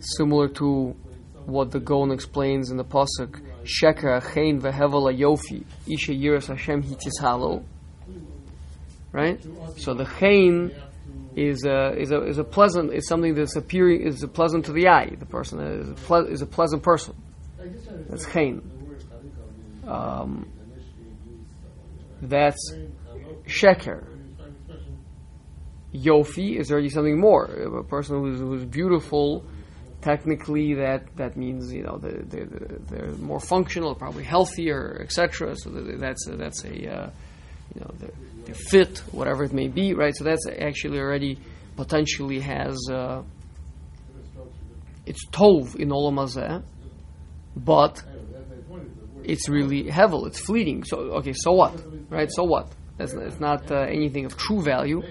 Similar 0.00 0.48
to 0.48 0.96
what 1.46 1.70
the 1.70 1.80
Gaon 1.80 2.10
explains 2.12 2.70
in 2.70 2.76
the 2.76 2.84
pasuk, 2.84 3.40
Sheker 3.64 4.20
Achein 4.20 4.60
Vehevel 4.60 5.16
Yofi 5.16 5.64
Isha 5.90 6.12
Yiras 6.12 6.46
Hashem 6.46 6.82
Hitis 6.82 7.20
Halo. 7.20 7.64
Right. 9.12 9.40
So 9.76 9.94
the 9.94 10.04
Chain 10.04 10.72
is 11.36 11.64
a, 11.64 11.98
is 11.98 12.12
a 12.12 12.22
is 12.24 12.38
a 12.38 12.44
pleasant 12.44 12.92
is 12.92 13.08
something 13.08 13.34
that's 13.34 13.56
appearing 13.56 14.02
is 14.02 14.24
pleasant 14.32 14.66
to 14.66 14.72
the 14.72 14.88
eye. 14.88 15.14
The 15.18 15.26
person 15.26 15.60
is 15.60 15.88
a, 15.90 15.94
ple- 15.94 16.26
is 16.26 16.42
a 16.42 16.46
pleasant 16.46 16.82
person. 16.82 17.14
That's 18.08 18.26
chayin. 18.26 18.62
Um, 19.86 20.48
that's 22.20 22.74
sheker. 23.46 24.06
Yofi 25.94 26.58
is 26.58 26.70
already 26.70 26.88
something 26.88 27.20
more. 27.20 27.44
A 27.44 27.84
person 27.84 28.20
who's, 28.20 28.40
who's 28.40 28.64
beautiful, 28.64 29.44
technically, 30.02 30.74
that, 30.74 31.16
that 31.16 31.36
means 31.36 31.72
you 31.72 31.82
know 31.84 31.96
they're, 31.98 32.22
they're, 32.22 32.78
they're 32.90 33.12
more 33.12 33.40
functional, 33.40 33.94
probably 33.94 34.24
healthier, 34.24 35.00
etc. 35.02 35.56
So 35.56 35.70
that's 35.70 36.28
a, 36.28 36.36
that's 36.36 36.64
a 36.64 36.68
uh, 36.68 37.10
you 37.74 37.80
know 37.80 37.90
they're, 37.98 38.10
they're 38.44 38.54
fit, 38.54 38.98
whatever 39.12 39.44
it 39.44 39.52
may 39.52 39.68
be, 39.68 39.94
right? 39.94 40.14
So 40.14 40.24
that's 40.24 40.46
actually 40.46 40.98
already 40.98 41.38
potentially 41.76 42.40
has 42.40 42.76
uh, 42.90 43.22
it's 45.06 45.26
tov 45.28 45.76
in 45.76 45.88
olam 45.88 46.16
hazeh, 46.16 46.62
but 47.56 48.02
it's 49.24 49.48
really 49.48 49.84
hevel, 49.84 50.26
it's 50.26 50.40
fleeting. 50.40 50.84
So 50.84 50.98
okay, 51.18 51.32
so 51.32 51.52
what, 51.52 51.74
right? 52.10 52.30
So 52.30 52.44
what? 52.44 52.68
That's 52.98 53.14
it's 53.14 53.40
not 53.40 53.70
uh, 53.70 53.76
anything 53.76 54.26
of 54.26 54.36
true 54.36 54.62
value. 54.62 55.02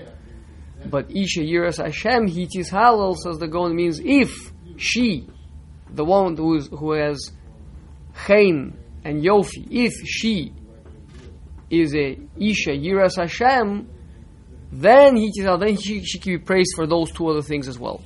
But 0.83 1.11
isha 1.11 1.41
yiras 1.41 1.77
Hashem 1.77 2.27
hitis 2.27 2.69
halal 2.71 3.15
says 3.15 3.37
the 3.37 3.47
Gaon 3.47 3.75
means 3.75 3.99
if 4.03 4.50
she, 4.77 5.27
the 5.89 6.05
one 6.05 6.35
who 6.37 6.55
is 6.55 6.67
who 6.67 6.93
has 6.93 7.31
chain 8.25 8.77
and 9.03 9.23
yofi, 9.23 9.67
if 9.69 9.93
she 10.05 10.53
is 11.69 11.95
a 11.95 12.19
Isha 12.37 12.71
Yiras 12.71 13.15
Hashem, 13.15 13.89
then 14.71 15.15
he 15.15 15.31
then 15.41 15.77
she, 15.77 16.03
she 16.03 16.19
can 16.19 16.33
be 16.33 16.37
praised 16.37 16.73
for 16.75 16.85
those 16.85 17.11
two 17.11 17.27
other 17.27 17.41
things 17.41 17.67
as 17.67 17.79
well, 17.79 18.01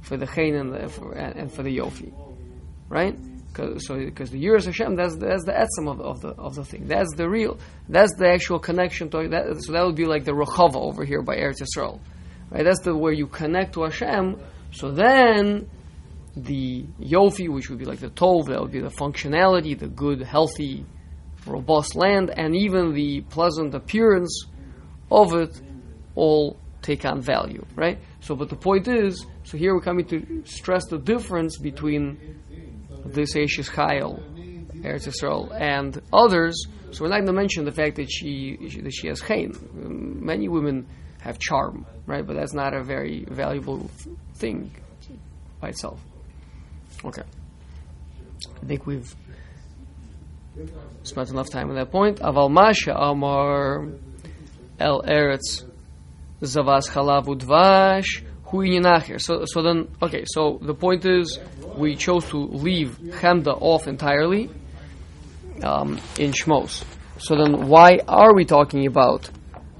for 0.00 0.16
the 0.16 0.26
Chain 0.26 0.54
and, 0.54 0.72
the, 0.72 0.88
for, 0.88 1.12
and, 1.12 1.36
and, 1.36 1.52
for 1.52 1.62
the 1.62 1.76
Yofi, 1.76 2.12
right? 2.88 3.16
Cause, 3.54 3.86
so 3.86 3.98
because 3.98 4.30
the 4.30 4.42
Yiras 4.42 4.64
Hashem 4.64 4.96
that's 4.96 5.14
that's 5.16 5.44
the 5.44 5.52
etzem 5.52 5.90
of, 5.90 6.00
of 6.00 6.20
the 6.22 6.28
of 6.28 6.54
the 6.54 6.64
thing. 6.64 6.88
That's 6.88 7.14
the 7.16 7.28
real. 7.28 7.58
That's 7.86 8.14
the 8.16 8.28
actual 8.28 8.58
connection 8.58 9.10
to 9.10 9.28
that. 9.28 9.62
So 9.62 9.72
that 9.72 9.84
would 9.84 9.94
be 9.94 10.06
like 10.06 10.24
the 10.24 10.32
Rochava 10.32 10.76
over 10.76 11.04
here 11.04 11.20
by 11.20 11.36
Eretz 11.36 11.60
Yisrael, 11.60 12.00
right? 12.50 12.64
That's 12.64 12.80
the 12.80 12.96
where 12.96 13.12
you 13.12 13.26
connect 13.26 13.74
to 13.74 13.82
Hashem. 13.82 14.40
So 14.72 14.90
then 14.90 15.68
the 16.36 16.84
Yofi, 17.00 17.48
which 17.48 17.68
would 17.68 17.78
be 17.78 17.84
like 17.84 18.00
the 18.00 18.10
Tov, 18.10 18.46
that 18.46 18.60
would 18.60 18.72
be 18.72 18.80
the 18.80 18.90
functionality, 18.90 19.78
the 19.78 19.88
good, 19.88 20.22
healthy 20.22 20.84
robust 21.46 21.94
land, 21.94 22.30
and 22.36 22.54
even 22.56 22.94
the 22.94 23.20
pleasant 23.22 23.74
appearance 23.74 24.46
of 25.10 25.34
it 25.34 25.60
all 26.14 26.56
take 26.80 27.04
on 27.04 27.20
value, 27.20 27.64
right? 27.74 27.98
So, 28.20 28.34
but 28.34 28.48
the 28.48 28.56
point 28.56 28.88
is, 28.88 29.26
so 29.44 29.56
here 29.56 29.74
we're 29.74 29.80
coming 29.80 30.06
to 30.06 30.42
stress 30.44 30.86
the 30.86 30.98
difference 30.98 31.58
between 31.58 32.40
this 33.04 33.36
Ashes 33.36 33.68
Chayil 33.68 34.22
Eretz 34.82 35.06
Yisrael, 35.06 35.52
and 35.58 36.00
others. 36.12 36.66
So 36.90 37.04
we're 37.04 37.10
not 37.10 37.18
going 37.18 37.26
to 37.26 37.32
mention 37.32 37.64
the 37.64 37.72
fact 37.72 37.96
that 37.96 38.10
she 38.10 38.56
that 38.82 38.92
she 38.92 39.08
has 39.08 39.20
chayin. 39.20 39.52
Many 39.72 40.48
women 40.48 40.86
have 41.20 41.38
charm, 41.38 41.86
right? 42.06 42.26
But 42.26 42.36
that's 42.36 42.52
not 42.52 42.74
a 42.74 42.82
very 42.82 43.24
valuable 43.28 43.90
thing 44.34 44.72
by 45.60 45.68
itself. 45.68 46.00
Okay, 47.04 47.22
I 48.62 48.66
think 48.66 48.86
we've 48.86 49.14
spent 51.02 51.30
enough 51.30 51.50
time 51.50 51.70
on 51.70 51.76
that 51.76 51.90
point. 51.90 52.20
Aval 52.20 52.50
Masha 52.50 52.94
Amar 52.94 53.88
El 54.78 55.02
Eretz 55.02 55.64
Zavas 56.40 56.88
Chalav 56.90 57.26
Udvash 57.26 58.22
Hu 58.44 58.58
Ininacher. 58.58 59.20
So, 59.20 59.44
so 59.46 59.62
then, 59.62 59.88
okay, 60.02 60.24
so 60.26 60.58
the 60.60 60.74
point 60.74 61.06
is 61.06 61.38
we 61.76 61.96
chose 61.96 62.28
to 62.30 62.36
leave 62.36 62.98
Chemda 63.00 63.56
off 63.60 63.88
entirely 63.88 64.50
um, 65.62 65.98
in 66.18 66.32
Shmos. 66.32 66.84
So 67.18 67.36
then, 67.36 67.68
why 67.68 67.98
are 68.08 68.34
we 68.34 68.44
talking 68.44 68.86
about 68.86 69.30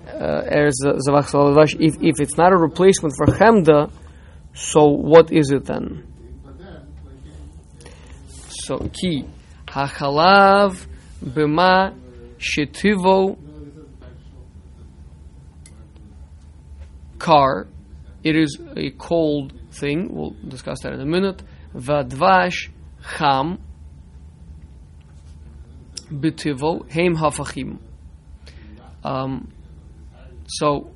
uh, 0.09 0.43
Eretz 0.43 0.81
Zavas 0.83 1.31
Chalav 1.31 1.77
if, 1.79 2.03
if 2.03 2.21
it's 2.21 2.37
not 2.37 2.53
a 2.53 2.57
replacement 2.57 3.15
for 3.17 3.27
Chemda? 3.27 3.93
So, 4.55 4.87
what 4.87 5.33
is 5.33 5.51
it 5.51 5.65
then? 5.65 6.12
So, 8.65 8.79
ki 8.79 9.25
Hachalav 9.67 10.87
b'ma 11.25 11.99
shetivo 12.39 13.37
car. 17.19 17.67
It 18.23 18.37
is 18.37 18.61
a 18.77 18.91
cold 18.91 19.53
thing. 19.73 20.15
We'll 20.15 20.37
discuss 20.47 20.81
that 20.83 20.93
in 20.93 21.01
a 21.01 21.07
minute. 21.07 21.43
Vadvash 21.75 22.71
cham 23.19 23.59
b'tivo 26.09 26.89
heim 26.89 27.17
hafachim. 27.17 27.79
Um, 29.03 29.53
so 30.47 30.93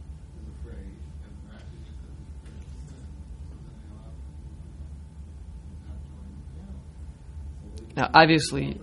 Now, 7.97 8.11
obviously, 8.13 8.79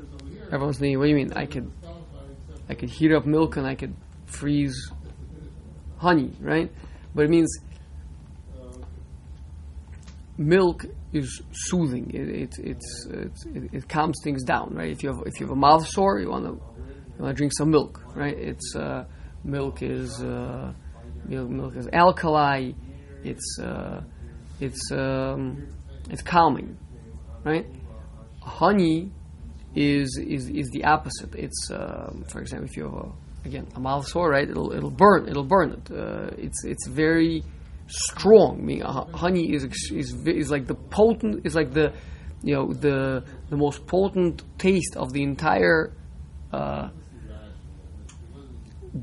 everyone's 0.52 0.80
thinking, 0.80 0.98
"What 0.98 1.06
do 1.06 1.10
you 1.12 1.16
mean? 1.16 1.34
I 1.34 1.46
could, 1.46 1.72
I 2.68 2.74
could 2.74 2.90
heat 2.90 3.14
up 3.14 3.26
milk 3.26 3.58
and 3.58 3.68
I 3.68 3.76
could 3.76 3.96
freeze 4.26 4.92
honey, 5.98 6.32
right?" 6.42 6.72
But 7.14 7.26
it 7.26 7.30
means 7.30 7.56
milk 10.38 10.86
is 11.12 11.42
soothing. 11.52 12.10
It 12.14 12.58
it 12.58 12.80
it, 13.10 13.74
it 13.74 13.90
calms 13.90 14.20
things 14.24 14.44
down, 14.44 14.74
right? 14.74 14.90
If 14.90 15.04
you 15.04 15.14
have 15.14 15.24
if 15.28 15.40
you 15.40 15.46
have 15.46 15.54
a 15.54 15.60
mouth 15.60 15.88
sore, 15.88 16.20
you 16.20 16.30
want 16.30 16.46
to 16.46 16.52
you 16.52 17.24
want 17.24 17.36
to 17.36 17.38
drink 17.38 17.54
some 17.56 17.70
milk, 17.70 18.04
right? 18.16 18.38
It's 18.38 18.76
uh, 18.76 19.06
milk 19.44 19.82
is 19.82 20.22
uh, 20.24 20.74
milk, 21.26 21.50
milk 21.50 21.76
is 21.76 21.88
alkali. 21.94 22.72
It's 23.24 23.60
uh, 23.62 24.02
it's 24.60 24.92
um, 24.92 25.68
it's 26.10 26.24
calming, 26.24 26.78
right? 27.44 27.66
Honey 28.46 29.12
is 29.76 30.18
is 30.18 30.50
is 30.50 30.70
the 30.70 30.84
opposite. 30.84 31.36
It's 31.36 31.72
um, 31.72 32.26
for 32.30 32.42
example, 32.42 32.68
if 32.70 32.78
you 32.78 32.84
have 32.84 32.94
a, 32.94 33.12
again 33.46 33.68
a 33.76 33.80
mouth 33.80 34.08
sore, 34.08 34.30
right? 34.30 34.48
It'll 34.48 34.72
it'll 34.72 34.92
burn. 34.92 35.28
It'll 35.28 35.44
burn 35.44 35.72
it. 35.72 35.92
Uh, 35.92 36.30
it's 36.38 36.64
it's 36.64 36.88
very 36.88 37.44
strong. 37.88 38.60
I 38.60 38.64
mean, 38.64 38.82
honey 38.82 39.54
is 39.54 39.64
is 39.92 40.14
is 40.26 40.52
like 40.52 40.68
the 40.68 40.76
potent. 40.76 41.46
Is 41.46 41.56
like 41.56 41.74
the 41.74 41.94
you 42.44 42.56
know 42.56 42.74
the 42.74 43.24
the 43.50 43.58
most 43.58 43.88
potent 43.88 44.44
taste 44.58 44.96
of 44.96 45.14
the 45.14 45.24
entire 45.24 45.94
uh, 46.52 46.90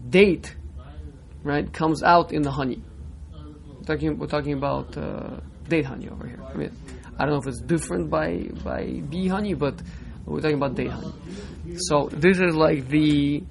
date, 0.08 0.54
right? 1.42 1.70
Comes 1.72 2.02
out 2.02 2.32
in 2.32 2.42
the 2.42 2.50
honey. 2.50 2.82
We're 3.32 3.84
talking 3.84 4.18
we're 4.18 4.26
talking 4.26 4.52
about 4.52 4.96
uh, 4.96 5.40
date 5.68 5.86
honey 5.86 6.08
over 6.08 6.26
here. 6.26 6.42
I 6.46 6.56
mean, 6.56 6.76
I 7.20 7.26
don't 7.26 7.34
know 7.34 7.40
if 7.40 7.48
it's 7.48 7.60
different 7.60 8.08
by 8.08 8.48
by 8.64 9.02
bee 9.10 9.28
honey, 9.28 9.52
but 9.52 9.74
we're 10.24 10.40
talking 10.40 10.56
about 10.56 10.74
date 10.74 10.90
honey. 10.90 11.12
So 11.76 12.08
this 12.10 12.38
is 12.40 12.54
like 12.54 12.88
the 12.88 13.44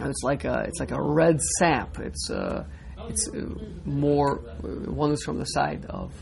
it's 0.00 0.22
like 0.24 0.44
a 0.44 0.64
it's 0.66 0.80
like 0.80 0.90
a 0.90 1.00
red 1.00 1.40
sap. 1.40 2.00
It's 2.00 2.30
uh, 2.30 2.64
it's 3.08 3.28
uh, 3.28 3.46
more 3.84 4.40
uh, 4.64 4.90
one 4.90 5.12
is 5.12 5.22
from 5.22 5.38
the 5.38 5.44
side 5.44 5.86
of 5.88 6.12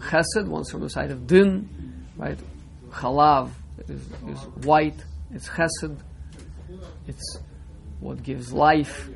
chesed, 0.00 0.46
one's 0.46 0.70
from 0.70 0.82
the 0.82 0.90
side 0.90 1.10
of 1.10 1.26
din, 1.26 2.06
right? 2.18 2.38
Chalav 2.90 3.48
is, 3.88 4.02
is 4.28 4.38
white. 4.66 5.02
It's 5.32 5.48
chesed. 5.48 5.98
It's 7.06 7.38
what 8.00 8.22
gives 8.22 8.52
life 8.52 9.08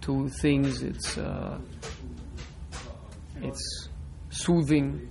to 0.00 0.28
things. 0.28 0.82
It's 0.82 1.16
uh, 1.16 1.58
it's 3.40 3.88
soothing, 4.30 5.08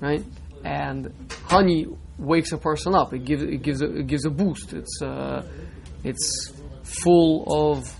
right? 0.00 0.24
And 0.64 1.12
honey 1.44 1.86
wakes 2.18 2.52
a 2.52 2.58
person 2.58 2.94
up. 2.94 3.12
It 3.12 3.24
gives 3.24 3.42
it 3.42 3.62
gives 3.62 3.80
a, 3.80 3.98
it 3.98 4.06
gives 4.06 4.24
a 4.24 4.30
boost. 4.30 4.72
It's 4.72 5.00
uh, 5.02 5.46
it's 6.04 6.52
full 6.82 7.44
of 7.48 7.94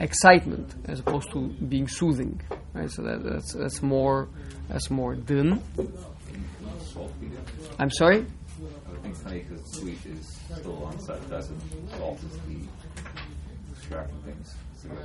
excitement 0.00 0.74
as 0.86 1.00
opposed 1.00 1.30
to 1.32 1.48
being 1.68 1.88
soothing, 1.88 2.40
right? 2.72 2.90
So 2.90 3.02
that, 3.02 3.22
that's 3.24 3.52
that's 3.54 3.82
more 3.82 4.28
that's 4.68 4.90
more 4.90 5.14
din. 5.14 5.62
I'm 7.78 7.90
sorry. 7.90 8.26
I 8.26 9.02
think 9.02 9.22
honey 9.22 9.44
because 9.48 9.72
sweet 9.72 9.98
is 10.06 10.40
still 10.58 10.72
alongside 10.72 11.20
pheasant. 11.24 11.60
Salt 11.96 12.18
is 12.22 12.38
the 12.48 12.58
extracting 13.72 14.18
things. 14.22 14.54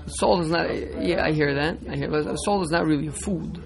Salt 0.08 0.42
is 0.42 0.50
not. 0.50 0.70
Yeah, 1.02 1.24
I 1.24 1.32
hear 1.32 1.54
that. 1.56 1.78
I 1.90 1.96
hear. 1.96 2.10
But 2.10 2.36
salt 2.36 2.64
is 2.64 2.70
not 2.70 2.86
really 2.86 3.08
a 3.08 3.12
food. 3.12 3.64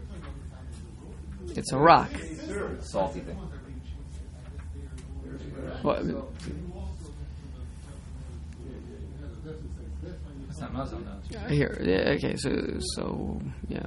It's 1.56 1.72
a 1.72 1.78
rock. 1.78 2.12
salty 2.82 3.20
thing. 3.22 3.38
What, 5.82 6.00
It's 10.50 10.60
not 10.60 10.74
Muslim 10.74 11.06
though. 11.06 11.40
I. 11.40 11.52
Yeah, 11.52 12.14
okay, 12.16 12.36
so 12.38 12.78
so 12.96 13.42
yeah. 13.68 13.86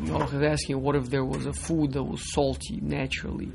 Noach 0.00 0.34
is 0.34 0.42
asking, 0.42 0.80
what 0.80 0.96
if 0.96 1.08
there 1.10 1.24
was 1.24 1.46
a 1.46 1.52
food 1.52 1.92
that 1.92 2.02
was 2.02 2.32
salty 2.32 2.78
naturally? 2.82 3.52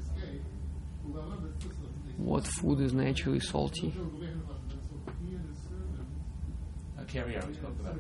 What 2.18 2.46
food 2.48 2.82
is 2.82 2.94
naturally 2.94 3.40
salty? 3.40 3.94
Caviar 7.08 7.44
we 7.48 7.56
about. 7.58 7.96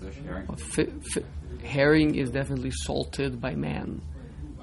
Fish, 0.00 0.14
herring. 0.24 0.46
Fi- 0.56 0.84
fi- 1.12 1.66
herring 1.66 2.14
is 2.14 2.30
definitely 2.30 2.70
salted 2.84 3.40
by 3.40 3.54
man. 3.54 4.00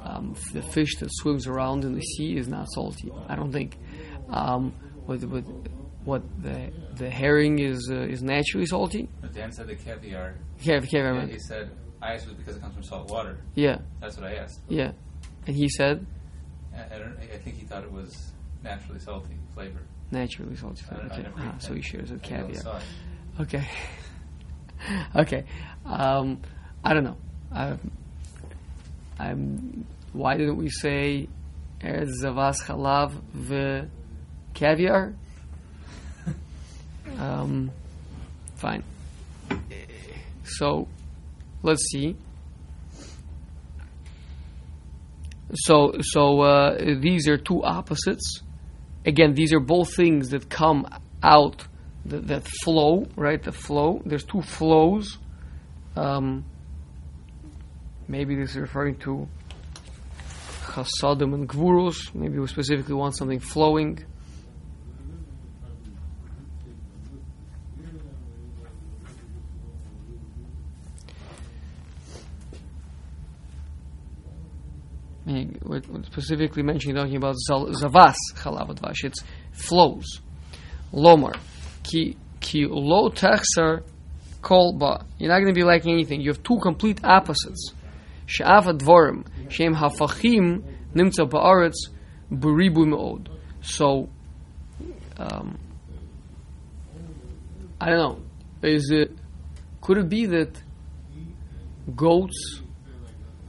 Um, 0.03 0.33
f- 0.35 0.53
the 0.53 0.61
fish 0.61 0.95
that 0.99 1.09
swims 1.11 1.47
around 1.47 1.83
in 1.83 1.93
the 1.93 2.01
sea 2.01 2.37
is 2.37 2.47
not 2.47 2.67
salty. 2.73 3.11
I 3.27 3.35
don't 3.35 3.51
think. 3.51 3.77
Um, 4.29 4.73
what, 5.05 5.21
what, 5.25 5.43
what 6.05 6.23
the 6.41 6.71
the 6.95 7.09
herring 7.09 7.59
is 7.59 7.89
uh, 7.91 8.01
is 8.01 8.21
naturally 8.23 8.65
salty. 8.65 9.09
But 9.21 9.33
Dan 9.33 9.51
said 9.51 9.67
the 9.67 9.75
caviar. 9.75 10.35
Yeah, 10.61 10.81
yeah, 10.91 11.13
Yeah, 11.13 11.25
he 11.27 11.39
said 11.39 11.69
I 12.01 12.13
asked 12.13 12.27
because 12.37 12.55
it 12.55 12.61
comes 12.61 12.73
from 12.75 12.83
salt 12.83 13.09
water. 13.09 13.37
yeah, 13.55 13.79
That's 13.99 14.17
what 14.17 14.25
I 14.25 14.35
asked. 14.35 14.61
yeah. 14.69 14.91
And 15.45 15.55
he 15.55 15.67
said 15.69 16.05
I, 16.75 16.95
I, 16.95 16.99
don't, 16.99 17.17
I 17.19 17.37
think 17.37 17.57
he 17.57 17.65
thought 17.65 17.83
it 17.83 17.91
was 17.91 18.31
naturally 18.63 18.99
salty 18.99 19.35
flavor. 19.53 19.79
naturally 20.11 20.55
salty. 20.55 20.83
flavor. 20.83 21.05
Okay, 21.11 21.27
ah, 21.37 21.55
so 21.59 21.73
he 21.73 21.81
shares 21.81 22.11
a 22.11 22.17
caviar. 22.17 22.81
Okay. 23.39 23.67
okay. 25.15 25.45
Um, 25.85 26.41
I 26.83 26.93
don't 26.93 27.03
know. 27.03 27.17
I, 27.53 27.77
I'm. 29.19 29.85
Why 30.13 30.37
didn't 30.37 30.57
we 30.57 30.69
say 30.69 31.27
Eretz 31.81 32.23
Zavas 32.23 32.63
Chalav 32.63 33.11
v 33.33 33.87
caviar? 34.55 35.13
um, 37.19 37.69
fine. 38.55 38.83
So, 40.43 40.87
let's 41.61 41.83
see. 41.91 42.15
So, 45.53 45.93
so 46.01 46.41
uh, 46.41 46.95
these 46.99 47.27
are 47.27 47.37
two 47.37 47.63
opposites. 47.63 48.41
Again, 49.05 49.35
these 49.35 49.53
are 49.53 49.59
both 49.59 49.95
things 49.95 50.29
that 50.29 50.49
come 50.49 50.87
out 51.21 51.67
that, 52.07 52.27
that 52.27 52.47
flow, 52.63 53.05
right? 53.15 53.41
The 53.41 53.51
flow. 53.51 54.01
There's 54.05 54.23
two 54.23 54.41
flows. 54.41 55.17
Um, 55.95 56.45
maybe 58.07 58.35
this 58.35 58.51
is 58.51 58.57
referring 58.57 58.97
to 58.99 59.27
chasadim 60.65 61.33
and 61.33 61.49
gvurus. 61.49 62.13
Maybe 62.13 62.39
we 62.39 62.47
specifically 62.47 62.95
want 62.95 63.15
something 63.15 63.39
flowing. 63.39 64.03
we're 75.67 75.81
specifically 76.03 76.63
mentioning 76.63 76.95
talking 76.95 77.17
about 77.17 77.35
zavas 77.49 78.15
chalav 78.35 78.69
advash. 78.69 79.03
It's 79.03 79.21
flows. 79.51 80.21
Lomar 80.93 81.37
ki 81.87 82.17
ki 82.39 82.65
lo 82.69 83.09
techser 83.09 83.83
kol 84.41 84.73
ba. 84.73 85.05
You're 85.17 85.29
not 85.29 85.39
going 85.39 85.53
to 85.53 85.59
be 85.59 85.63
lacking 85.63 85.93
anything. 85.93 86.21
You 86.21 86.29
have 86.31 86.43
two 86.43 86.59
complete 86.59 86.99
opposites. 87.03 87.73
She'av 88.25 88.65
advorim 88.65 89.25
shem 89.49 89.73
hafachim 89.75 90.63
nimtza 90.93 91.29
ba'aretz 91.29 91.89
buribu 92.31 92.85
me'od. 92.87 93.29
So, 93.61 94.09
um, 95.17 95.57
I 97.79 97.89
don't 97.89 97.97
know. 97.97 98.19
Is 98.63 98.89
it 98.91 99.11
could 99.81 99.97
it 99.97 100.09
be 100.09 100.25
that 100.25 100.61
goats 101.95 102.61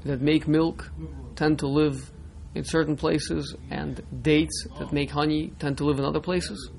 that 0.04 0.20
make 0.20 0.46
milk 0.46 0.90
tend 1.34 1.58
to 1.60 1.66
live 1.66 2.12
in 2.54 2.64
certain 2.64 2.96
places, 2.96 3.54
and 3.70 4.02
dates 4.22 4.66
that 4.78 4.92
make 4.92 5.10
honey 5.10 5.52
tend 5.58 5.78
to 5.78 5.84
live 5.84 5.98
in 5.98 6.04
other 6.04 6.20
places? 6.20 6.70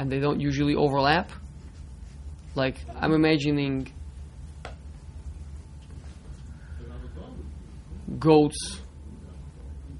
And 0.00 0.10
they 0.10 0.18
don't 0.18 0.40
usually 0.40 0.74
overlap? 0.74 1.30
Like, 2.54 2.76
I'm 2.98 3.12
imagining 3.12 3.92
goats 8.18 8.80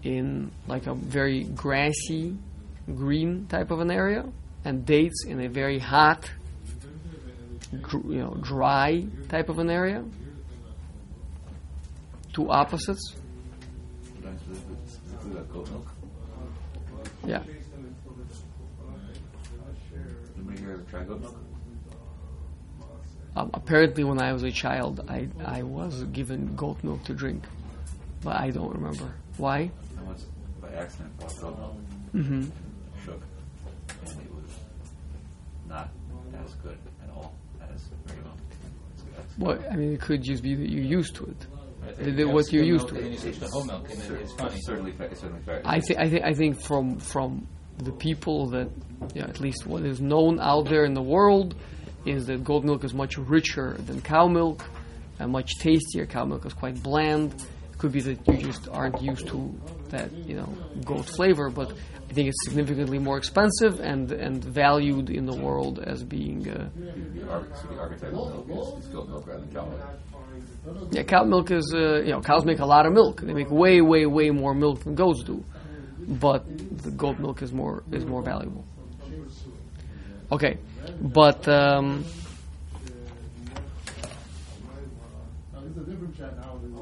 in 0.03 0.53
like 0.67 0.87
a 0.87 0.95
very 0.95 1.45
grassy, 1.45 2.35
green 2.87 3.47
type 3.47 3.71
of 3.71 3.81
an 3.81 3.91
area, 3.91 4.25
and 4.65 4.87
dates 4.87 5.27
in 5.27 5.39
a 5.39 5.51
very 5.51 5.79
hot, 5.79 6.31
gr- 7.83 8.11
you 8.11 8.21
know, 8.21 8.39
dry 8.41 9.05
type 9.29 9.51
of 9.51 9.59
an 9.59 9.69
area. 9.69 10.03
Two 12.33 12.51
opposites. 12.51 13.17
Yeah. 17.27 17.43
Anybody 20.81 20.91
here 20.91 20.91
ever 20.91 20.91
tried 20.91 21.09
goat 21.09 21.21
milk? 21.21 21.37
Um, 23.37 23.51
apparently, 23.55 24.05
when 24.05 24.21
I 24.21 24.33
was 24.33 24.43
a 24.43 24.51
child, 24.51 25.05
I 25.09 25.29
I 25.45 25.63
was 25.63 26.03
given 26.05 26.55
goat 26.57 26.83
milk 26.83 27.05
to 27.05 27.15
drink, 27.15 27.45
but 28.23 28.37
I 28.37 28.51
don't 28.51 28.73
remember 28.75 29.13
why. 29.37 29.71
I 29.99 30.03
once, 30.03 30.27
by 30.61 30.69
accident, 30.73 31.17
bought 31.19 31.41
goat 31.41 31.59
milk. 31.59 31.77
Mm-hmm. 32.15 32.43
Shook. 33.05 33.23
And 34.07 34.21
it 34.21 34.35
was 34.35 34.51
not 35.69 35.91
as 36.45 36.55
good 36.55 36.79
at 37.05 37.11
all 37.15 37.35
as 37.73 37.83
regular 38.07 38.25
milk. 38.25 38.39
It's- 39.19 39.39
Well, 39.39 39.59
I 39.71 39.77
mean, 39.77 39.93
it 39.93 40.01
could 40.01 40.23
just 40.23 40.43
be 40.43 40.55
that 40.57 40.69
you're 40.69 40.83
used 40.99 41.15
to 41.17 41.25
it. 41.27 41.47
The- 41.99 42.11
the- 42.11 42.25
what 42.25 42.53
you're 42.53 42.65
used 42.65 42.89
to. 42.89 42.95
And 42.97 43.05
then 43.05 43.13
you 43.13 43.19
switch 43.19 43.39
to 43.39 43.47
whole 43.47 43.65
milk, 43.65 43.89
and 43.91 44.01
then 44.01 44.17
it's 44.23 44.33
funny. 44.33 44.57
It's 44.57 44.67
certainly. 44.67 44.93
It's 44.99 45.21
certainly 45.21 45.43
fair. 45.45 45.63
I 45.65 45.79
think 45.81 46.01
I 46.01 46.09
think 46.11 46.25
I 46.25 46.35
think 46.35 46.61
from 46.61 46.99
from 46.99 47.47
the 47.85 47.93
people 47.93 48.47
that 48.51 48.69
know, 49.15 49.23
at 49.23 49.41
least 49.41 49.67
what 49.67 49.85
is 49.85 50.01
known 50.01 50.39
out 50.41 50.69
there 50.69 50.85
in 50.85 50.95
the 50.95 51.03
world 51.03 51.55
is 52.07 52.27
that 52.27 52.45
goat 52.45 52.65
milk 52.65 52.85
is 52.85 52.95
much 52.95 53.17
richer 53.19 53.75
than 53.87 54.01
cow 54.01 54.27
milk 54.27 54.65
and 55.19 55.31
much 55.33 55.59
tastier. 55.59 56.07
Cow 56.07 56.25
milk 56.25 56.47
is 56.47 56.55
quite 56.55 56.83
bland. 56.83 57.35
It 57.73 57.79
could 57.79 57.93
be 57.93 58.01
that 58.01 58.27
you 58.27 58.39
just 58.39 58.69
aren't 58.69 59.03
used 59.03 59.27
to 59.29 59.55
that 59.89 60.13
you 60.13 60.37
know 60.37 60.49
goat 60.85 61.07
flavor, 61.07 61.51
but 61.51 61.73
I 62.09 62.13
think 62.13 62.29
it's 62.29 62.45
significantly 62.45 62.99
more 62.99 63.19
expensive 63.19 63.81
and 63.81 64.11
and 64.13 64.43
valued 64.43 65.11
in 65.11 65.27
the 65.27 65.37
world 65.37 65.79
as 65.79 66.03
being. 66.05 66.49
Uh, 66.49 66.69
yeah, 70.91 71.03
cow 71.03 71.25
milk 71.25 71.51
is 71.51 71.73
uh, 71.75 72.01
you 72.01 72.13
know 72.13 72.21
cows 72.21 72.45
make 72.45 72.61
a 72.61 72.67
lot 72.67 72.87
of 72.87 72.93
milk. 72.93 73.21
They 73.21 73.35
make 73.35 73.51
way 73.51 73.81
way 73.81 74.07
way 74.07 74.31
more 74.31 74.55
milk 74.55 74.85
than 74.85 74.95
goats 74.95 75.23
do, 75.25 75.45
but 76.09 76.45
the 76.83 76.91
goat 76.91 77.19
milk 77.19 77.43
is 77.43 77.53
more 77.53 77.83
is 77.93 78.05
more 78.05 78.23
valuable. 78.23 78.65
Okay, 80.33 80.59
but 81.01 81.47
um, 81.49 82.05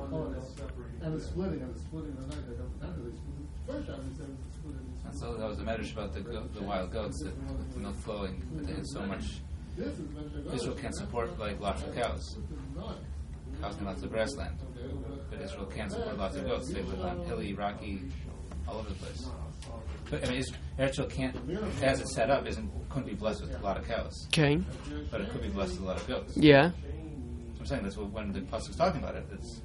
a 0.09 1.07
and 1.07 1.14
it's 1.14 1.26
splitting, 1.26 1.61
and 1.62 1.70
it's 1.70 1.81
splitting 1.83 2.14
the 2.16 2.26
night, 2.26 2.44
splitting. 3.66 4.87
And 5.04 5.18
so 5.18 5.35
that 5.35 5.48
was 5.48 5.59
the 5.59 5.64
medrash 5.64 5.92
about 5.92 6.12
the, 6.14 6.20
go- 6.20 6.48
the 6.54 6.62
wild 6.62 6.92
goats 6.92 7.22
that 7.22 7.35
the 7.74 7.81
milk 7.81 7.96
flowing, 7.96 8.42
that 8.57 8.66
they 8.66 8.74
had 8.74 8.87
so 8.87 9.02
much. 9.02 9.24
Israel 10.52 10.74
can't 10.74 10.94
support 10.94 11.38
like 11.38 11.61
lots 11.61 11.83
of 11.83 11.94
cows. 11.94 12.37
Cows 13.61 13.76
need 13.76 13.87
lots 13.87 14.02
of 14.02 14.11
grassland, 14.11 14.57
but 15.31 15.40
Israel 15.40 15.66
can't 15.66 15.92
support 15.92 16.18
lots 16.18 16.37
of 16.37 16.46
goats. 16.46 16.72
They 16.72 16.83
live 16.83 17.00
on 17.00 17.24
hilly, 17.26 17.54
rocky, 17.54 18.02
all 18.68 18.78
over 18.78 18.88
the 18.88 18.94
place. 18.96 19.26
But 20.11 20.24
I 20.26 20.31
mean, 20.31 20.38
Is- 20.38 20.52
Israel 20.78 21.09
can't, 21.09 21.37
as 21.83 22.00
it's 22.00 22.14
set 22.14 22.31
up, 22.31 22.46
isn't 22.46 22.70
couldn't 22.88 23.09
be 23.09 23.14
blessed 23.14 23.42
with 23.42 23.54
a 23.54 23.62
lot 23.62 23.76
of 23.76 23.87
cows, 23.87 24.26
okay, 24.28 24.61
but 25.11 25.20
it 25.20 25.31
could 25.31 25.42
be 25.42 25.48
blessed 25.48 25.72
with 25.72 25.83
a 25.83 25.85
lot 25.85 25.96
of 26.00 26.07
goats. 26.07 26.35
So 26.35 26.40
yeah. 26.40 26.70
I'm 27.59 27.66
saying 27.66 27.83
that's 27.83 27.96
what 27.96 28.11
when 28.11 28.33
the 28.33 28.40
pasuk's 28.40 28.76
talking 28.76 29.02
about 29.02 29.16
it. 29.16 29.26
It's 29.33 29.61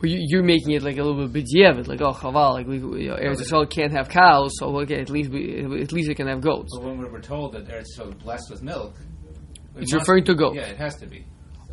Well, 0.00 0.10
you, 0.10 0.18
you're 0.28 0.42
making 0.42 0.72
it 0.72 0.82
like 0.82 0.98
a 0.98 1.02
little 1.02 1.26
bit 1.26 1.44
b'diavad, 1.44 1.88
like 1.88 2.00
oh 2.00 2.12
chaval, 2.12 2.52
like 2.52 2.66
we, 2.66 2.76
you 2.76 3.08
know, 3.08 3.16
Eretz 3.16 3.40
Yisrael 3.40 3.68
can't 3.68 3.92
have 3.92 4.08
cows, 4.08 4.52
so 4.58 4.76
okay, 4.80 5.00
at 5.00 5.10
least 5.10 5.30
we, 5.30 5.60
at 5.82 5.92
least 5.92 6.08
it 6.10 6.14
can 6.14 6.28
have 6.28 6.40
goats. 6.40 6.70
but 6.74 6.84
when 6.84 6.98
we're 7.10 7.20
told 7.20 7.52
that 7.54 7.66
Eretz 7.66 7.86
Yisrael 7.96 8.08
is 8.10 8.14
blessed 8.22 8.50
with 8.50 8.62
milk, 8.62 8.94
it 9.76 9.82
It's 9.82 9.94
referring 9.94 10.24
to 10.24 10.34
goats. 10.34 10.56
Yeah, 10.56 10.66
it 10.66 10.76
has 10.76 10.96
to 10.96 11.06
be. 11.06 11.24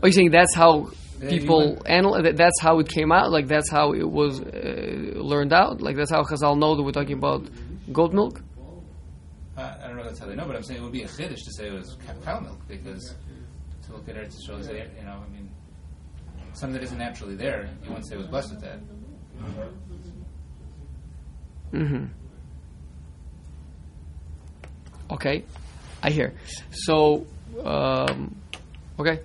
Are 0.01 0.07
you 0.07 0.13
saying 0.13 0.31
that's 0.31 0.55
how 0.55 0.89
people 1.19 1.61
you 1.63 1.69
went- 1.73 1.81
anal- 1.87 2.21
that 2.23 2.37
That's 2.37 2.59
how 2.61 2.79
it 2.79 2.87
came 2.89 3.11
out. 3.11 3.31
Like 3.31 3.47
that's 3.47 3.69
how 3.69 3.93
it 3.93 4.09
was 4.09 4.39
uh, 4.41 5.11
learned 5.15 5.53
out. 5.53 5.81
Like 5.81 5.95
that's 5.95 6.11
how 6.11 6.23
Chazal 6.23 6.57
know 6.57 6.75
that 6.75 6.83
we're 6.83 6.91
talking 6.91 7.17
about 7.17 7.47
goat 7.91 8.13
milk. 8.13 8.41
Uh, 9.57 9.75
I 9.83 9.87
don't 9.87 9.95
know 9.95 10.03
if 10.03 10.09
that's 10.09 10.19
how 10.19 10.27
they 10.27 10.35
know, 10.35 10.45
but 10.45 10.55
I'm 10.55 10.63
saying 10.63 10.79
it 10.79 10.83
would 10.83 10.91
be 10.91 11.01
a 11.03 11.07
chiddush 11.07 11.43
to 11.43 11.51
say 11.53 11.67
it 11.67 11.73
was 11.73 11.97
cow 12.23 12.39
milk 12.39 12.59
because 12.67 13.15
to 13.87 13.93
look 13.93 14.07
at 14.07 14.15
Eretz 14.15 14.35
Yisrael, 14.39 14.63
say, 14.63 14.87
you 14.99 15.05
know, 15.05 15.23
I 15.25 15.33
mean, 15.33 15.49
something 16.53 16.73
that 16.73 16.83
isn't 16.83 16.97
naturally 16.97 17.35
there, 17.35 17.69
you 17.83 17.89
wouldn't 17.89 18.07
say 18.07 18.15
it 18.15 18.19
was 18.19 18.27
blessed 18.27 18.51
with 18.51 18.61
that. 18.61 18.79
Mm-hmm. 21.73 22.05
Okay, 25.11 25.43
I 26.03 26.09
hear. 26.09 26.33
So, 26.71 27.25
um, 27.63 28.35
okay, 28.99 29.19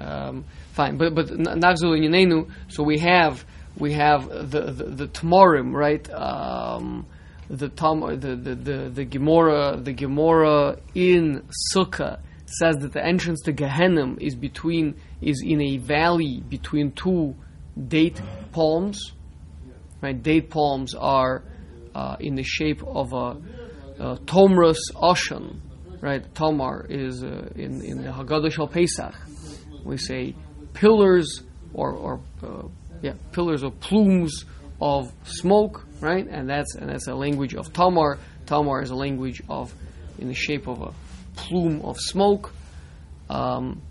um, 0.00 0.44
fine. 0.72 0.96
But 0.96 1.14
but 1.14 1.26
Nagzul 1.28 1.98
Yinenu. 1.98 2.50
So 2.68 2.82
we 2.82 2.98
have 2.98 3.44
we 3.76 3.92
have 3.92 4.28
the 4.28 4.70
the, 4.70 5.06
the 5.06 5.70
right? 5.72 6.10
Um, 6.12 7.06
the 7.50 7.68
Tom, 7.68 8.00
the 8.00 8.36
the 8.36 8.54
the 8.54 8.74
the 8.90 9.04
the 9.82 9.92
Gemara 9.92 10.78
in 10.94 11.46
Sukkah 11.74 12.20
says 12.46 12.76
that 12.78 12.92
the 12.92 13.04
entrance 13.04 13.42
to 13.42 13.52
Gehenna 13.52 14.16
is 14.20 14.34
between 14.34 14.94
is 15.20 15.42
in 15.44 15.60
a 15.60 15.78
valley 15.78 16.42
between 16.48 16.92
two 16.92 17.34
date 17.88 18.20
palms. 18.52 19.12
Right, 20.00 20.20
date 20.22 20.50
palms 20.50 20.94
are 20.94 21.42
uh, 21.94 22.16
in 22.20 22.34
the 22.34 22.42
shape 22.42 22.82
of 22.82 23.12
a, 23.12 23.36
a 23.98 24.18
tomrus 24.26 24.78
ashan. 24.96 25.60
Right, 26.00 26.22
tomar 26.34 26.86
is 26.88 27.24
uh, 27.24 27.48
in 27.56 27.80
in 27.82 28.02
the 28.02 28.10
Haggadah 28.10 28.52
Shal 28.52 28.68
Pesach. 28.68 29.14
We 29.84 29.96
say 29.96 30.34
pillars 30.72 31.42
or 31.72 31.92
or 31.92 32.20
uh, 32.42 32.68
yeah 33.02 33.14
pillars 33.32 33.62
or 33.62 33.70
plumes 33.70 34.44
of 34.80 35.12
smoke. 35.24 35.86
Right, 36.00 36.26
and 36.26 36.48
that's 36.48 36.74
and 36.74 36.88
that's 36.88 37.06
a 37.06 37.14
language 37.14 37.54
of 37.54 37.72
tamar. 37.72 38.18
Tamar 38.46 38.82
is 38.82 38.90
a 38.90 38.96
language 38.96 39.42
of 39.48 39.74
in 40.18 40.28
the 40.28 40.34
shape 40.34 40.66
of 40.66 40.82
a 40.82 40.92
plume 41.36 41.82
of 41.82 41.98
smoke, 41.98 42.52
um, 43.30 43.82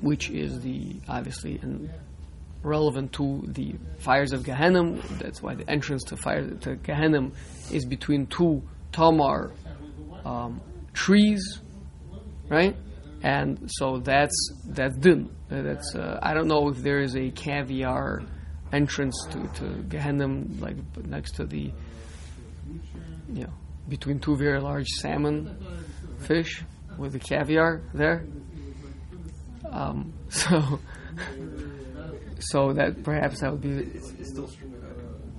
which 0.00 0.30
is 0.30 0.60
the 0.60 0.96
obviously 1.08 1.58
and 1.62 1.90
relevant 2.62 3.12
to 3.14 3.42
the 3.46 3.74
fires 3.98 4.32
of 4.32 4.44
Gehenna. 4.44 4.92
That's 5.18 5.42
why 5.42 5.54
the 5.54 5.68
entrance 5.70 6.04
to 6.04 6.16
fire 6.16 6.48
to 6.48 6.76
Gehenna 6.76 7.30
is 7.70 7.84
between 7.84 8.26
two 8.26 8.62
tamar 8.92 9.52
um, 10.24 10.60
trees, 10.92 11.60
right? 12.48 12.76
And 13.34 13.50
so 13.78 13.98
that's 13.98 14.36
that's 14.76 14.96
din. 15.06 15.20
That's 15.48 15.88
uh, 15.96 16.18
I 16.22 16.30
don't 16.34 16.46
know 16.46 16.68
if 16.72 16.76
there 16.86 17.00
is 17.00 17.16
a 17.16 17.26
caviar 17.32 18.22
entrance 18.72 19.16
to 19.32 19.38
to 19.58 19.64
Gehenna 19.92 20.28
like 20.64 20.76
next 21.16 21.32
to 21.38 21.44
the 21.44 21.64
you 23.38 23.42
know 23.44 23.52
between 23.88 24.18
two 24.20 24.36
very 24.36 24.60
large 24.60 24.86
salmon 25.02 25.38
fish 26.28 26.62
with 27.00 27.12
the 27.14 27.18
caviar 27.30 27.82
there. 27.94 28.18
Um, 29.70 30.12
so 30.28 30.78
so 32.50 32.72
that 32.74 33.02
perhaps 33.02 33.40
that 33.40 33.50
would 33.50 33.60
be 33.62 33.70
It's, 33.98 34.10
it's 34.20 34.30
still. 34.34 34.46
str- 34.48 34.64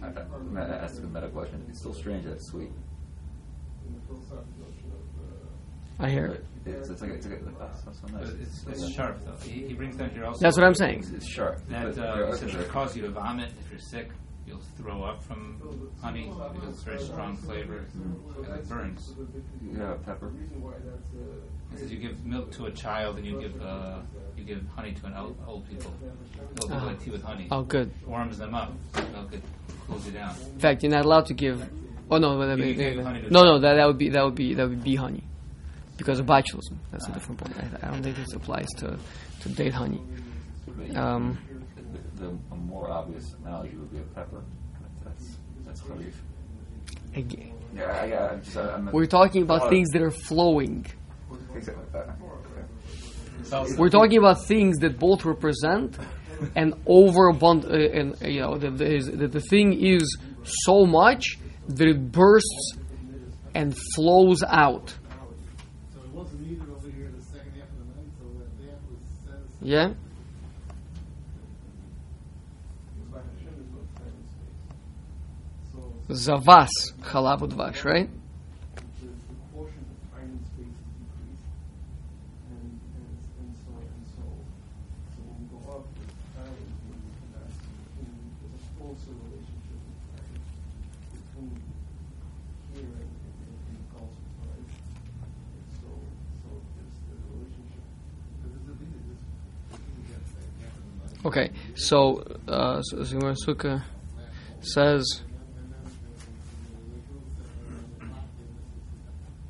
Uh, 0.04 0.06
I, 0.06 0.08
I'm 0.36 0.54
gonna 0.54 0.80
ask 0.86 0.96
a 1.02 1.08
meta 1.16 1.30
question. 1.30 1.58
It's 1.70 1.80
still 1.80 1.94
strange 1.94 2.24
that 2.26 2.34
it's 2.34 2.50
sweet. 2.52 2.72
I 6.00 6.10
hear 6.10 6.26
it. 6.28 6.46
It's, 6.66 6.90
it's 6.90 7.02
like 7.02 7.12
it's 7.12 7.26
like 7.26 7.58
that's, 7.60 7.82
that's 7.82 8.02
so 8.02 8.08
nice. 8.08 8.30
it's, 8.42 8.66
it's 8.68 8.94
sharp 8.94 9.24
though. 9.26 9.36
He, 9.48 9.68
he 9.68 9.74
brings 9.74 9.96
down 9.96 10.10
here 10.12 10.26
also. 10.26 10.40
That's 10.42 10.58
what 10.58 10.66
I'm 10.66 10.76
saying. 10.76 11.00
It's, 11.00 11.10
it's 11.12 11.30
sharp. 11.30 11.66
That 11.70 11.96
but 11.96 11.98
uh, 12.04 12.16
there 12.16 12.26
he 12.28 12.32
are- 12.34 12.38
says 12.38 12.54
it'll 12.56 12.66
cause 12.66 12.96
you 12.96 13.02
to 13.04 13.10
vomit 13.10 13.50
if 13.66 13.72
you're 13.72 13.80
sick. 13.80 14.10
You'll 14.46 14.62
throw 14.78 15.04
up 15.04 15.22
from 15.24 15.90
honey 16.02 16.32
because 16.54 16.70
it's 16.76 16.84
very 16.84 17.00
strong 17.02 17.36
flavor 17.36 17.86
and 17.96 18.46
it 18.48 18.70
burns. 18.70 19.14
Yeah, 19.78 19.96
pepper. 20.06 20.32
He 21.72 21.78
says 21.78 21.92
you 21.92 21.98
give 22.00 22.26
milk 22.26 22.52
to 22.54 22.66
a 22.68 22.72
child 22.72 23.18
and 23.18 23.26
you 23.26 23.40
give 23.42 23.62
uh, 23.62 24.00
you 24.38 24.44
give 24.46 24.66
honey 24.76 24.94
to 24.94 25.06
an 25.08 25.14
old, 25.16 25.38
old 25.48 25.70
people. 25.70 25.94
Old 26.02 26.58
people 26.62 26.78
Ah. 26.78 26.86
like 26.86 27.04
tea 27.04 27.12
with 27.12 27.24
honey. 27.24 27.48
Oh, 27.52 27.64
good. 27.64 27.92
Warms 28.06 28.38
them 28.38 28.56
up. 28.56 28.74
Milk 29.12 29.34
it 29.34 29.42
cools 29.88 30.06
you 30.06 30.14
down. 30.14 30.34
In 30.54 30.60
fact, 30.60 30.82
you're 30.84 30.92
not 30.94 31.04
allowed 31.06 31.26
to 31.26 31.34
give. 31.34 31.68
Oh 32.10 32.18
no, 32.18 32.38
but 32.38 32.50
I 32.50 32.54
You 32.54 32.64
mean, 32.64 32.76
can 32.78 32.94
give 32.96 33.04
honey 33.06 33.22
to 33.22 33.28
a 33.28 33.30
no, 33.30 33.40
no, 33.44 33.46
child. 33.52 33.64
that, 33.64 33.74
that 33.76 33.88
would 33.88 33.98
be 33.98 34.10
that 34.10 34.24
would 34.24 34.36
be 34.36 34.54
that 34.54 34.70
would 34.70 34.84
be 34.84 34.96
honey, 34.96 35.24
because 35.98 36.20
of 36.20 36.26
botulism. 36.26 36.78
That's 36.92 37.08
a 37.08 37.12
different 37.12 37.40
point. 37.42 37.56
I, 37.58 37.88
I 37.88 37.92
don't 37.92 38.04
think 38.04 38.16
this 38.16 38.34
applies 38.34 38.68
to 38.78 38.98
to 39.42 39.50
date 39.50 39.74
honey. 39.74 40.02
Um, 40.96 41.38
The, 42.18 42.24
the, 42.26 42.38
a 42.52 42.56
more 42.56 42.90
obvious 42.90 43.36
analogy 43.44 43.76
would 43.76 43.92
be 43.92 44.00
a 44.00 44.02
pepper. 44.16 44.42
That's 45.04 45.38
that's 45.66 45.82
harif. 45.82 46.14
again, 47.16 47.54
Yeah, 47.76 47.84
I, 47.84 48.12
I, 48.12 48.30
I'm 48.34 48.42
just, 48.44 48.58
I'm 48.58 48.92
we're 48.92 49.06
talking 49.06 49.42
about 49.44 49.70
things 49.70 49.90
that 49.94 50.02
are 50.02 50.12
flowing. 50.12 50.86
Exactly. 51.56 51.84
We're 53.78 53.90
talking 53.90 54.18
about 54.18 54.44
things 54.46 54.78
that 54.80 55.00
both 55.00 55.24
represent 55.26 55.98
an 56.56 56.74
overabund, 56.86 57.66
uh, 57.66 57.98
and 58.00 58.14
uh, 58.22 58.28
you 58.28 58.42
know, 58.42 58.58
that 58.58 58.78
the, 58.78 58.96
is- 58.96 59.10
the 59.12 59.40
thing 59.42 59.74
is 59.74 60.18
so 60.44 60.86
much 60.86 61.38
that 61.70 61.88
it 61.88 62.12
bursts 62.12 62.78
and 63.56 63.76
flows 63.96 64.44
out. 64.44 64.94
So 65.94 66.02
it 66.04 66.10
wasn't 66.14 66.42
needed 66.42 66.70
over 66.70 66.90
here 66.90 67.10
the 67.18 67.24
second 67.24 67.54
half 67.60 67.70
of 67.70 67.78
the 67.80 67.86
night, 67.86 68.12
so 68.20 68.26
that 68.38 68.52
that 68.62 68.80
was 68.92 69.00
satisfied. 69.26 69.57
Yeah. 69.68 69.92
So 75.74 75.80
Zavas 76.08 76.72
chalav 77.02 77.42
udvash, 77.42 77.84
right? 77.84 78.10
the, 79.02 79.08
the 79.12 79.36
quotient 79.52 79.84
of 79.92 80.00
time 80.16 80.32
and 80.32 80.40
space 80.48 80.72
is 80.72 80.88
decreased, 80.96 81.52
and, 82.48 82.80
and, 82.96 83.12
and 83.44 83.52
so 83.60 83.76
and 83.76 84.08
so. 84.16 84.24
So 84.24 85.20
when 85.28 85.36
we 85.36 85.46
go 85.52 85.60
up, 85.68 85.84
with 86.00 86.16
time 86.32 86.48
and 86.48 87.36
that's 87.36 87.60
in, 88.00 88.08
there's 88.40 88.56
a 88.56 88.72
closer 88.80 89.12
relationship 89.20 89.80
with 89.84 90.00
time 90.16 90.32
between 91.12 91.60
here 92.72 92.88
and, 92.88 93.04
and, 93.04 93.52
and 93.68 93.76
the 93.84 93.88
Gulf, 93.92 94.16
right? 94.48 94.64
And 94.64 95.68
so, 95.84 95.92
so 95.92 96.56
there's 96.56 96.96
the 97.04 97.20
relationship. 97.36 97.84
But 98.40 98.56
this 98.56 98.64
is 98.64 98.68
the 98.72 98.76
thing, 98.80 98.96
is 98.96 99.12
this, 99.12 99.22
this 99.76 99.84
is 99.84 100.08
the 100.08 100.24
second 100.40 100.56
half 100.64 100.72
of 100.72 100.88
the 100.88 100.96
night. 101.04 101.17
Okay, 101.28 101.52
so 101.76 102.24
uh, 102.48 102.82
so 102.84 103.04
says 104.62 105.22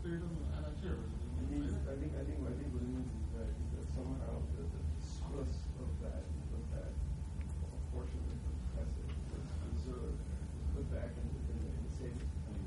It 0.04 1.52
means, 1.52 1.74
I 1.86 1.94
think, 2.02 2.14
I 2.18 2.24
think, 2.26 2.40
I 2.42 2.54
think 2.58 2.74
what 2.74 2.82
it 2.82 2.90
means 2.90 3.14
is 3.14 3.30
that, 3.38 3.46
is 3.54 3.70
that 3.78 3.86
somehow 3.94 4.42
the, 4.58 4.64
the 4.74 4.82
source 5.06 5.62
of 5.78 5.90
that, 6.02 6.26
of 6.26 6.62
that 6.74 6.90
portion 7.94 8.22
of 8.26 8.38
the 8.42 8.58
chesed 8.74 8.98
was 9.06 9.46
preserved, 9.62 10.18
was 10.18 10.66
put 10.74 10.86
back 10.90 11.14
in, 11.14 11.26
the- 11.30 11.46
in 11.46 11.58
the, 11.62 11.70
in 11.78 11.82
the 11.86 11.92
savings 11.94 12.26
account. 12.26 12.66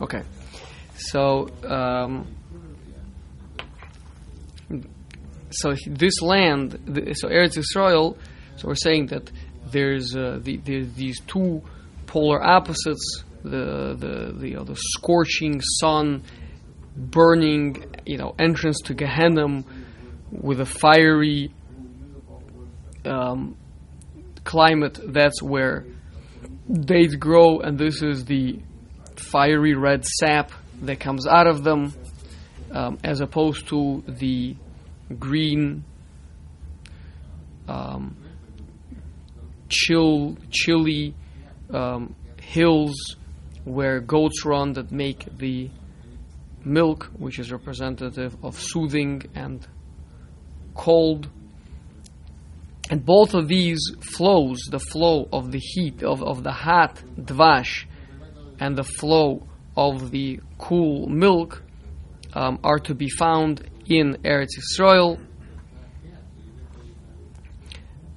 Okay. 0.00 0.22
So 0.96 1.48
um, 1.64 2.26
so 5.50 5.74
this 5.86 6.20
land, 6.22 6.72
so 7.14 7.28
Eretz 7.28 7.56
Yisrael. 7.56 8.16
So 8.56 8.68
we're 8.68 8.74
saying 8.74 9.06
that 9.08 9.30
there's 9.70 10.16
uh, 10.16 10.38
the, 10.42 10.56
these 10.56 11.20
two 11.26 11.62
polar 12.06 12.42
opposites: 12.42 13.24
the 13.42 13.94
the 13.98 14.34
the, 14.38 14.56
uh, 14.56 14.64
the 14.64 14.76
scorching 14.76 15.60
sun, 15.60 16.22
burning, 16.96 17.84
you 18.04 18.18
know, 18.18 18.34
entrance 18.38 18.80
to 18.82 18.94
Gehenna 18.94 19.62
with 20.30 20.60
a 20.60 20.66
fiery 20.66 21.52
um, 23.04 23.56
climate. 24.44 24.98
That's 25.04 25.42
where 25.42 25.84
dates 26.72 27.14
grow, 27.14 27.60
and 27.60 27.78
this 27.78 28.02
is 28.02 28.24
the 28.24 28.60
fiery 29.20 29.74
red 29.74 30.04
sap 30.04 30.52
that 30.82 31.00
comes 31.00 31.26
out 31.26 31.46
of 31.46 31.64
them, 31.64 31.92
um, 32.72 32.98
as 33.02 33.20
opposed 33.20 33.68
to 33.68 34.02
the 34.06 34.56
green, 35.18 35.84
um, 37.68 38.16
chill, 39.68 40.36
chilly 40.50 41.14
um, 41.72 42.14
hills 42.40 43.16
where 43.64 44.00
goats 44.00 44.44
run 44.44 44.74
that 44.74 44.92
make 44.92 45.26
the 45.38 45.68
milk, 46.64 47.10
which 47.18 47.38
is 47.38 47.50
representative 47.50 48.36
of 48.44 48.60
soothing 48.60 49.22
and 49.34 49.66
cold. 50.74 51.28
And 52.90 53.04
both 53.04 53.34
of 53.34 53.48
these 53.48 53.80
flows, 54.14 54.58
the 54.70 54.78
flow 54.78 55.28
of 55.32 55.50
the 55.50 55.58
heat, 55.58 56.02
of, 56.04 56.22
of 56.22 56.44
the 56.44 56.52
hot 56.52 57.02
dvash, 57.18 57.86
and 58.60 58.76
the 58.76 58.84
flow 58.84 59.46
of 59.76 60.10
the 60.10 60.40
cool 60.58 61.08
milk, 61.08 61.62
um, 62.34 62.58
are 62.62 62.78
to 62.78 62.94
be 62.94 63.08
found 63.08 63.68
in 63.86 64.14
Eretz 64.24 64.48
Yisrael. 64.58 65.18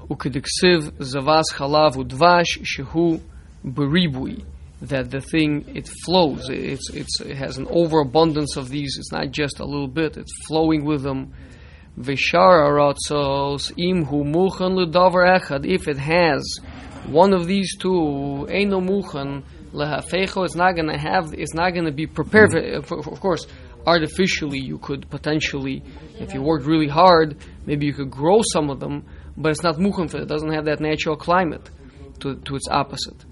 Ukediksiv 0.10 0.92
zavas 1.00 1.46
chalav 1.54 1.96
udvash 1.96 2.60
shehu 2.64 3.22
beribui. 3.66 4.44
That 4.82 5.12
the 5.12 5.20
thing 5.20 5.66
it 5.76 5.90
flows, 6.06 6.48
it's, 6.50 6.90
it's, 6.92 7.20
it 7.20 7.36
has 7.36 7.58
an 7.58 7.68
overabundance 7.70 8.56
of 8.56 8.70
these. 8.70 8.96
It's 8.98 9.12
not 9.12 9.32
just 9.32 9.60
a 9.60 9.66
little 9.66 9.90
bit; 9.90 10.16
it's 10.16 10.32
flowing 10.48 10.86
with 10.86 11.04
them. 11.04 11.34
Vishar 12.00 12.64
aratzos 12.64 13.74
imhu 13.78 14.24
muchan 14.24 14.78
ledavar 14.80 15.38
echad. 15.38 15.66
If 15.66 15.90
it 15.90 15.98
has 15.98 16.60
one 17.08 17.34
of 17.34 17.46
these 17.46 17.76
two, 17.78 18.48
eino 18.50 18.82
muchan 18.82 19.44
lehafecho. 19.74 20.46
It's 20.46 20.56
not 20.56 20.76
going 20.76 20.90
to 20.90 20.98
have. 20.98 21.34
It's 21.34 21.54
not 21.54 21.72
going 21.72 21.86
to 21.86 21.92
be 21.92 22.08
prepared. 22.08 22.52
For, 22.86 23.00
of 23.00 23.20
course, 23.20 23.46
artificially, 23.86 24.60
you 24.60 24.78
could 24.78 25.10
potentially, 25.10 25.84
if 26.20 26.34
you 26.34 26.42
worked 26.42 26.66
really 26.66 26.88
hard, 26.88 27.38
maybe 27.66 27.86
you 27.86 27.94
could 27.94 28.12
grow 28.12 28.42
some 28.54 28.70
of 28.70 28.80
them, 28.80 29.06
but 29.38 29.50
it's 29.50 29.64
not 29.64 29.76
muchan 29.76 30.10
for 30.10 30.18
it. 30.22 30.28
Doesn't 30.28 30.54
have 30.54 30.66
that 30.66 30.80
natural 30.80 31.16
climate 31.16 31.70
to, 32.20 32.36
to 32.36 32.56
its 32.56 32.68
opposite. 32.70 33.26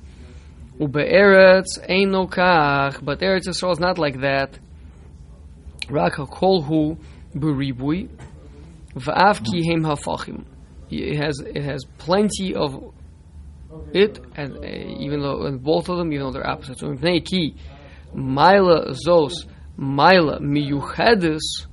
Ube'eretz 0.79 1.79
eino 1.89 2.29
kach, 2.29 3.03
but 3.03 3.19
Eretz 3.19 3.47
Yisrael 3.47 3.71
is 3.71 3.79
not 3.79 3.97
like 3.97 4.21
that. 4.21 4.57
Rak 5.89 6.13
kolhu 6.13 6.97
beribui, 7.33 8.09
va'af 8.93 9.43
ki 9.43 9.65
hem 9.65 9.83
hafachim. 9.83 10.45
It 10.89 11.17
has 11.17 11.39
it 11.39 11.63
has 11.63 11.83
plenty 11.97 12.55
of 12.55 12.93
it, 13.93 14.19
and 14.35 14.57
uh, 14.57 14.67
even 14.99 15.21
though 15.21 15.45
and 15.45 15.63
both 15.63 15.89
of 15.89 15.97
them, 15.97 16.11
even 16.13 16.25
though 16.25 16.31
they're 16.31 16.49
opposites. 16.49 16.81
So 16.81 16.87
mipnei 16.87 17.23
ki 17.23 17.55
maila 18.15 18.95
zos 19.05 19.45
maila 19.77 20.39
miyuchedis 20.39 21.67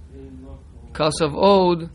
kasav 0.93 1.35
od 1.35 1.91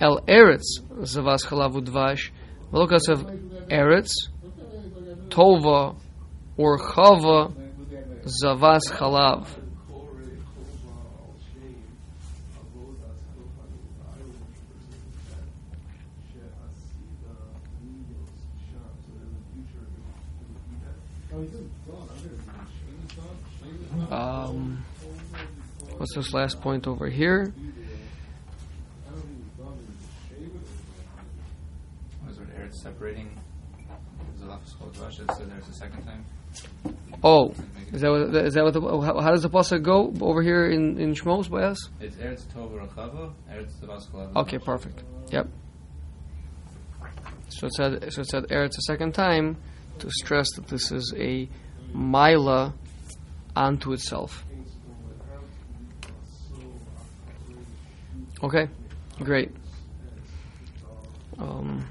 el 0.00 0.20
eretz 0.26 0.80
zavas 1.02 1.46
chalav 1.46 1.74
udvash 1.74 2.30
v'lo 2.72 2.88
eretz 3.70 4.12
tova 5.28 5.96
or 6.56 6.78
chava 6.78 7.52
zavas 8.42 8.84
chalav. 8.90 9.46
Um, 24.10 24.84
what's 25.98 26.14
this 26.14 26.32
last 26.32 26.60
point 26.60 26.86
over 26.86 27.08
here? 27.08 27.52
It 32.26 32.58
Eretz 32.58 32.74
separating 32.82 33.30
Zalaf 34.40 34.60
Schodvash? 34.64 35.20
It 35.20 35.30
said 35.36 35.50
there's 35.50 35.68
a 35.68 35.72
second 35.74 36.04
time. 36.04 36.24
Oh, 37.22 37.52
is 37.92 38.00
that 38.00 38.10
what, 38.10 38.34
is 38.36 38.54
that 38.54 38.64
what 38.64 38.72
the, 38.72 38.80
how, 38.80 39.20
how 39.20 39.30
does 39.30 39.42
the 39.42 39.50
pasuk 39.50 39.82
go 39.82 40.14
over 40.20 40.42
here 40.42 40.70
in 40.70 40.98
in 40.98 41.14
Shmos 41.14 41.50
by 41.50 41.64
us? 41.64 41.78
It's 42.00 42.16
Eretz 42.16 42.46
Tov 42.46 42.70
Rachava, 42.70 43.32
Eretz 43.50 43.78
Tabasco. 43.80 44.30
Okay, 44.36 44.58
perfect. 44.58 45.02
Yep. 45.30 45.48
So 47.48 47.66
it 47.66 47.72
said 47.74 48.12
so 48.12 48.20
it 48.22 48.26
said 48.28 48.44
Eretz 48.44 48.78
a 48.78 48.82
second 48.82 49.14
time 49.14 49.56
to 49.98 50.10
stress 50.10 50.46
that 50.56 50.68
this 50.68 50.92
is 50.92 51.12
a 51.16 51.48
mila 51.92 52.72
unto 53.58 53.92
itself. 53.92 54.44
Okay, 58.42 58.68
great. 59.18 59.50
Um, 61.38 61.84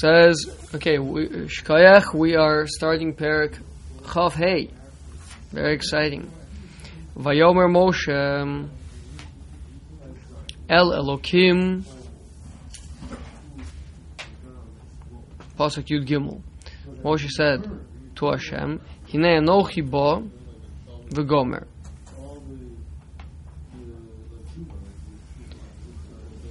says, 0.00 0.46
okay, 0.74 0.96
Shkayach, 0.96 2.12
we 2.12 2.34
are 2.34 2.66
starting 2.66 3.14
Perik 3.14 3.56
Chav 4.02 4.32
Hey. 4.32 4.70
Very 5.50 5.74
exciting. 5.74 6.30
Vayomer 7.16 7.68
Moshe 7.68 8.12
um, 8.12 8.70
El 10.68 10.90
Elokim 10.90 11.84
Pasuk 15.62 15.86
Yud 15.86 16.04
Gimel. 16.04 16.42
Moshe 17.04 17.28
said 17.28 17.62
to 18.16 18.26
Hashem, 18.26 18.80
Hine 19.12 19.44
Anochi 19.46 19.88
Bo 19.88 20.28
V'Gomer. 21.10 21.66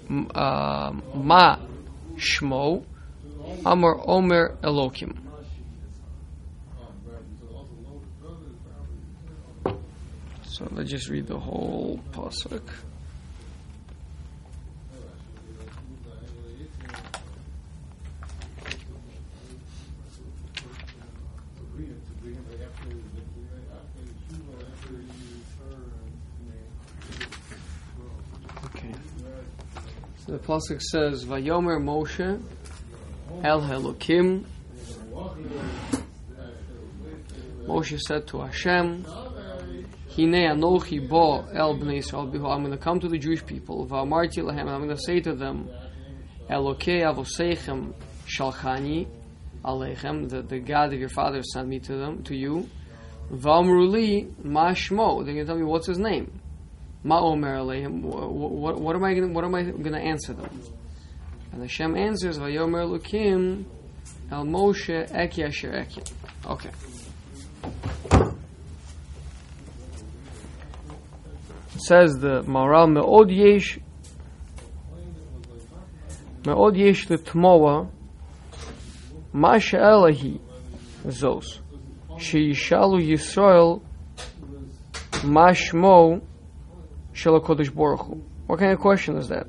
Uh, 0.10 0.94
Ma 1.14 1.58
Shmo 2.16 2.86
Amar 3.66 4.02
Omer 4.08 4.58
Elokim. 4.64 5.18
So 10.44 10.70
let's 10.72 10.90
just 10.90 11.10
read 11.10 11.28
the 11.28 11.38
whole 11.38 12.00
pasuk. 12.12 12.64
Pasuk 30.46 30.82
says, 30.82 31.26
"Vayomer 31.26 31.80
Moshe 31.82 32.42
El 33.44 33.62
Helokim." 33.62 34.46
Moshe 37.66 38.00
said 38.00 38.28
to 38.28 38.40
Hashem, 38.42 39.06
Hine 40.16 40.50
anochi 40.50 41.08
bo 41.08 41.46
el 41.54 41.78
bnei 41.78 42.00
Yisrael 42.00 42.30
biho. 42.30 42.54
I'm 42.54 42.64
going 42.64 42.72
to 42.72 42.78
come 42.78 43.00
to 43.00 43.08
the 43.08 43.18
Jewish 43.18 43.46
people. 43.46 43.88
Va'amarti 43.88 44.44
lahem. 44.44 44.68
I'm 44.68 44.84
going 44.84 44.90
to 44.90 44.98
say 44.98 45.22
to 45.22 45.34
them, 45.34 45.70
Elokei 46.50 47.02
avoseichem 47.04 47.94
shalchani 48.28 49.08
aleichem. 49.64 50.28
The, 50.28 50.42
the 50.42 50.60
God 50.60 50.92
of 50.92 51.00
your 51.00 51.08
father 51.08 51.42
sent 51.44 51.70
me 51.70 51.80
to 51.80 51.96
them, 51.96 52.24
to 52.24 52.36
you. 52.36 52.68
Va'amruli 53.32 54.44
ma 54.44 54.72
shmo. 54.72 55.24
They're 55.24 55.34
going 55.34 55.46
to 55.46 55.46
tell 55.46 55.58
me 55.58 55.64
what's 55.64 55.88
his 55.88 56.00
name. 56.00 56.41
Ma 57.04 57.20
omer 57.20 57.58
aleichem. 57.58 58.02
What, 58.02 58.80
what, 58.80 58.96
am 58.96 59.04
I 59.04 59.14
going? 59.14 59.34
What 59.34 59.44
am 59.44 59.56
I 59.56 59.64
to 59.64 59.96
answer 59.98 60.34
them? 60.34 60.62
And 61.52 61.62
Hashem 61.62 61.98
answers, 61.98 62.38
Vayomer 62.38 62.88
Lukim 62.88 63.66
El 64.32 64.46
Moshe 64.46 65.10
Eki 65.12 65.48
Asher 65.48 65.72
Eki. 65.72 66.12
Okay. 66.46 66.70
says 71.78 72.14
the 72.20 72.44
Maharal 72.44 72.92
Me'od 72.92 73.32
Yesh 73.32 73.80
Me'od 76.46 76.76
Yesh 76.76 77.10
L'Tmoa 77.10 77.90
Ma 79.34 79.58
She'elahi 79.58 80.40
Zos 81.08 81.60
She'yishalu 82.20 83.02
Yisrael 83.10 83.82
Ma 85.24 85.52
HaKodesh 87.14 87.74
Baruch 87.74 88.02
Hu. 88.02 88.24
What 88.48 88.60
kind 88.60 88.72
of 88.72 88.80
question 88.80 89.18
is 89.18 89.30
that? 89.30 89.48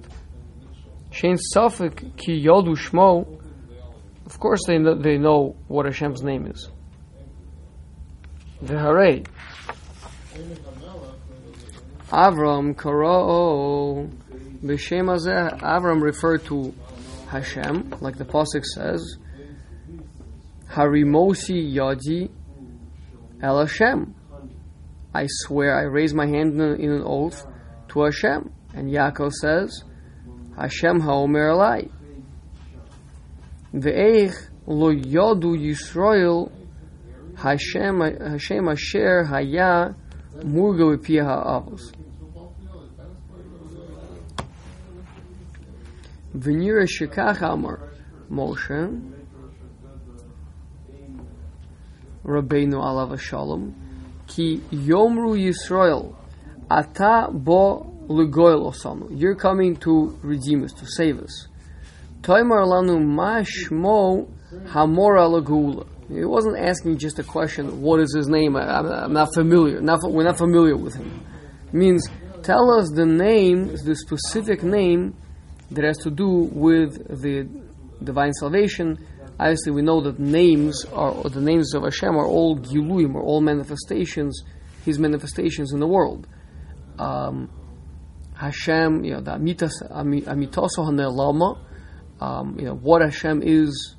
Shein 1.10 1.38
Safik 1.54 2.16
Ki 2.16 2.44
Yodu 2.44 2.76
Shmo 2.76 3.40
Of 4.26 4.38
course 4.40 4.60
they 4.66 4.78
know, 4.78 4.94
they 4.94 5.18
know 5.18 5.56
what 5.68 5.86
Hashem's 5.86 6.22
name 6.22 6.46
is. 6.46 6.70
V'harei 8.64 9.26
Avram 12.08 12.76
Karo 12.76 14.08
B'Shem 14.64 15.06
Hazeh 15.06 15.58
Avram 15.60 16.00
referred 16.00 16.44
to 16.46 16.74
Hashem, 17.28 17.94
like 18.00 18.16
the 18.16 18.24
pasuk 18.24 18.64
says, 18.64 19.16
Harimosi 20.70 21.74
Yadi 21.74 22.30
El 23.42 23.58
Hashem. 23.58 24.14
I 25.14 25.26
swear, 25.28 25.76
I 25.76 25.82
raise 25.82 26.14
my 26.14 26.26
hand 26.26 26.54
in 26.60 26.90
an 26.90 27.02
oath 27.04 27.46
to 27.92 28.04
Hashem. 28.04 28.52
And 28.74 28.90
Yaakov 28.90 29.32
says, 29.32 29.84
Hashem 30.56 31.00
Haomer 31.00 31.52
Elai. 31.52 31.90
Ve'eich 33.74 34.34
lo 34.66 34.92
yodu 34.92 35.56
Yisrael 35.56 36.50
Hashem 37.36 38.00
Hashem 38.00 38.68
Asher 38.68 39.24
Haya 39.24 39.94
Murga 40.38 40.96
V'Pia 40.96 41.24
Ha'avos. 41.24 41.92
V'nira 46.36 46.86
Shekach 46.86 47.42
Amar 47.42 47.90
Moshe 48.30 49.12
Rabbeinu 52.24 52.74
Alav 52.74 53.18
Shalom 53.18 53.74
Ki 54.26 54.62
Yomru 54.70 55.36
Yisrael 55.36 56.14
Ata 56.70 57.28
Bo 57.32 57.92
Lugoil 58.08 58.72
Osanu. 58.72 59.08
You're 59.10 59.34
coming 59.34 59.76
to 59.76 60.18
redeem 60.22 60.64
us, 60.64 60.72
to 60.72 60.86
save 60.86 61.20
us. 61.20 61.48
Toimar 62.22 62.66
Lanu 62.66 62.98
Mashmo 62.98 64.28
Hamora 64.68 65.28
Lagula. 65.28 65.86
He 66.08 66.24
wasn't 66.24 66.58
asking 66.58 66.98
just 66.98 67.18
a 67.18 67.24
question, 67.24 67.80
what 67.80 68.00
is 68.00 68.14
his 68.14 68.28
name? 68.28 68.56
I, 68.56 68.78
I'm, 68.78 68.86
I'm 68.86 69.12
not 69.12 69.32
familiar. 69.34 69.80
Not, 69.80 70.00
we're 70.04 70.24
not 70.24 70.36
familiar 70.36 70.76
with 70.76 70.94
him. 70.94 71.24
It 71.68 71.74
means, 71.74 72.06
tell 72.42 72.70
us 72.78 72.90
the 72.94 73.06
name, 73.06 73.68
the 73.84 73.96
specific 73.96 74.62
name 74.62 75.14
that 75.70 75.84
has 75.84 75.98
to 75.98 76.10
do 76.10 76.50
with 76.52 77.22
the 77.22 77.48
divine 78.04 78.32
salvation. 78.34 78.98
Obviously, 79.40 79.72
we 79.72 79.82
know 79.82 80.02
that 80.02 80.18
names 80.18 80.84
are, 80.92 81.10
or 81.10 81.30
the 81.30 81.40
names 81.40 81.74
of 81.74 81.82
Hashem 81.82 82.10
are 82.10 82.26
all 82.26 82.56
giluim, 82.56 83.14
or 83.14 83.22
all 83.22 83.40
manifestations, 83.40 84.42
His 84.84 84.98
manifestations 84.98 85.72
in 85.72 85.80
the 85.80 85.86
world. 85.86 86.26
Um, 86.98 87.50
Hashem, 88.34 89.04
you 89.04 89.14
know, 89.14 89.20
the 89.20 89.32
amitas, 89.32 89.72
ami- 89.90 90.22
amitoso 90.22 90.78
hanelama, 90.78 91.58
um, 92.20 92.58
you 92.58 92.66
know, 92.66 92.74
what 92.74 93.02
Hashem 93.02 93.42
is, 93.42 93.96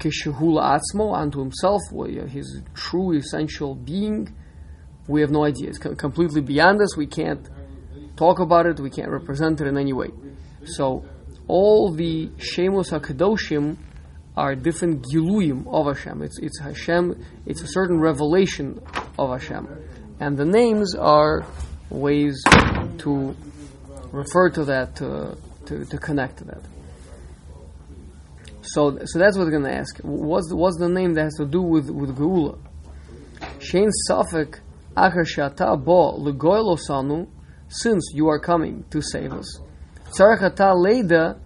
kishahula 0.00 0.78
atzmo, 0.78 1.16
unto 1.16 1.40
Himself, 1.40 1.80
you 1.92 2.20
know, 2.20 2.26
His 2.26 2.62
true 2.74 3.16
essential 3.16 3.74
being, 3.74 4.34
we 5.08 5.20
have 5.22 5.30
no 5.30 5.44
idea. 5.44 5.70
It's 5.70 5.78
completely 5.78 6.42
beyond 6.42 6.82
us. 6.82 6.96
We 6.96 7.06
can't 7.06 7.48
talk 8.16 8.40
about 8.40 8.66
it. 8.66 8.78
We 8.78 8.90
can't 8.90 9.10
represent 9.10 9.60
it 9.60 9.66
in 9.66 9.78
any 9.78 9.94
way. 9.94 10.08
So, 10.64 11.04
all 11.46 11.92
the 11.92 12.28
Shemos 12.36 12.90
HaKadoshim 12.90 13.78
are 14.36 14.54
different 14.54 15.04
Giluyim 15.04 15.66
of 15.66 15.86
Hashem. 15.86 16.22
It's, 16.22 16.38
it's 16.38 16.60
Hashem, 16.60 17.24
it's 17.46 17.62
a 17.62 17.66
certain 17.66 17.98
revelation 17.98 18.80
of 19.18 19.30
Hashem. 19.30 19.66
And 20.20 20.36
the 20.36 20.44
names 20.44 20.94
are 20.94 21.46
ways 21.90 22.42
to 22.98 23.36
refer 24.12 24.50
to 24.50 24.64
that, 24.64 24.96
to, 24.96 25.36
to, 25.66 25.84
to 25.84 25.98
connect 25.98 26.38
to 26.38 26.44
that. 26.44 26.62
So, 28.62 28.98
so 29.04 29.18
that's 29.18 29.36
what 29.36 29.44
we're 29.44 29.52
going 29.52 29.64
to 29.64 29.74
ask. 29.74 29.98
What's 30.02 30.48
the, 30.48 30.56
what's 30.56 30.78
the 30.78 30.88
name 30.88 31.14
that 31.14 31.24
has 31.24 31.34
to 31.36 31.46
do 31.46 31.62
with, 31.62 31.88
with 31.90 32.16
Geula? 32.16 32.58
Shein 33.58 33.90
Safek 34.08 34.60
Shata 34.96 35.82
Bo 35.82 36.18
Legoil 36.18 36.76
Osanu, 36.76 37.28
since 37.68 38.10
you 38.14 38.28
are 38.28 38.38
coming 38.38 38.84
to 38.90 39.00
save 39.00 39.32
us. 39.32 39.60
Leida 40.18 41.38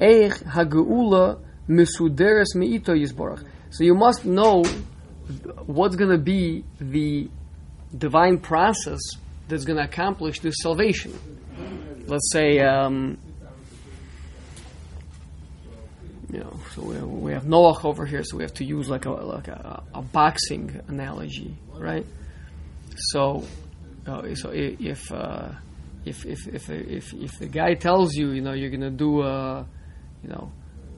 Eich 0.00 0.42
HaGeula 0.44 1.40
Meito 1.68 2.94
Yisborach. 2.94 3.44
So 3.70 3.84
you 3.84 3.94
must 3.94 4.24
know 4.24 4.64
what's 5.66 5.96
going 5.96 6.10
to 6.10 6.18
be 6.18 6.64
the 6.80 7.28
divine 7.96 8.38
process 8.38 9.00
that's 9.48 9.64
going 9.64 9.78
to 9.78 9.84
accomplish 9.84 10.40
this 10.40 10.54
salvation. 10.62 11.18
let's 12.06 12.30
say, 12.32 12.60
um, 12.60 13.18
you 16.34 16.40
know, 16.40 16.58
so 16.74 16.82
we 16.82 16.94
have, 16.96 17.08
we 17.08 17.32
have 17.32 17.44
Noach 17.44 17.84
over 17.84 18.04
here, 18.04 18.22
so 18.24 18.36
we 18.36 18.42
have 18.42 18.54
to 18.54 18.64
use 18.64 18.88
like 18.88 19.04
a 19.04 19.10
like 19.10 19.46
a, 19.48 19.82
a 19.94 20.02
boxing 20.02 20.80
analogy, 20.88 21.56
right? 21.74 22.04
So, 22.96 23.44
uh, 24.06 24.34
so 24.34 24.50
if, 24.52 25.12
uh, 25.12 25.50
if 26.04 26.26
if 26.26 26.48
if 26.48 26.70
if 26.70 27.14
if 27.14 27.38
the 27.38 27.46
guy 27.46 27.74
tells 27.74 28.14
you, 28.14 28.30
you 28.32 28.40
know, 28.40 28.52
you're 28.52 28.70
gonna 28.70 28.90
do 28.90 29.22
a, 29.22 29.64
you 30.22 30.28
know, 30.28 30.50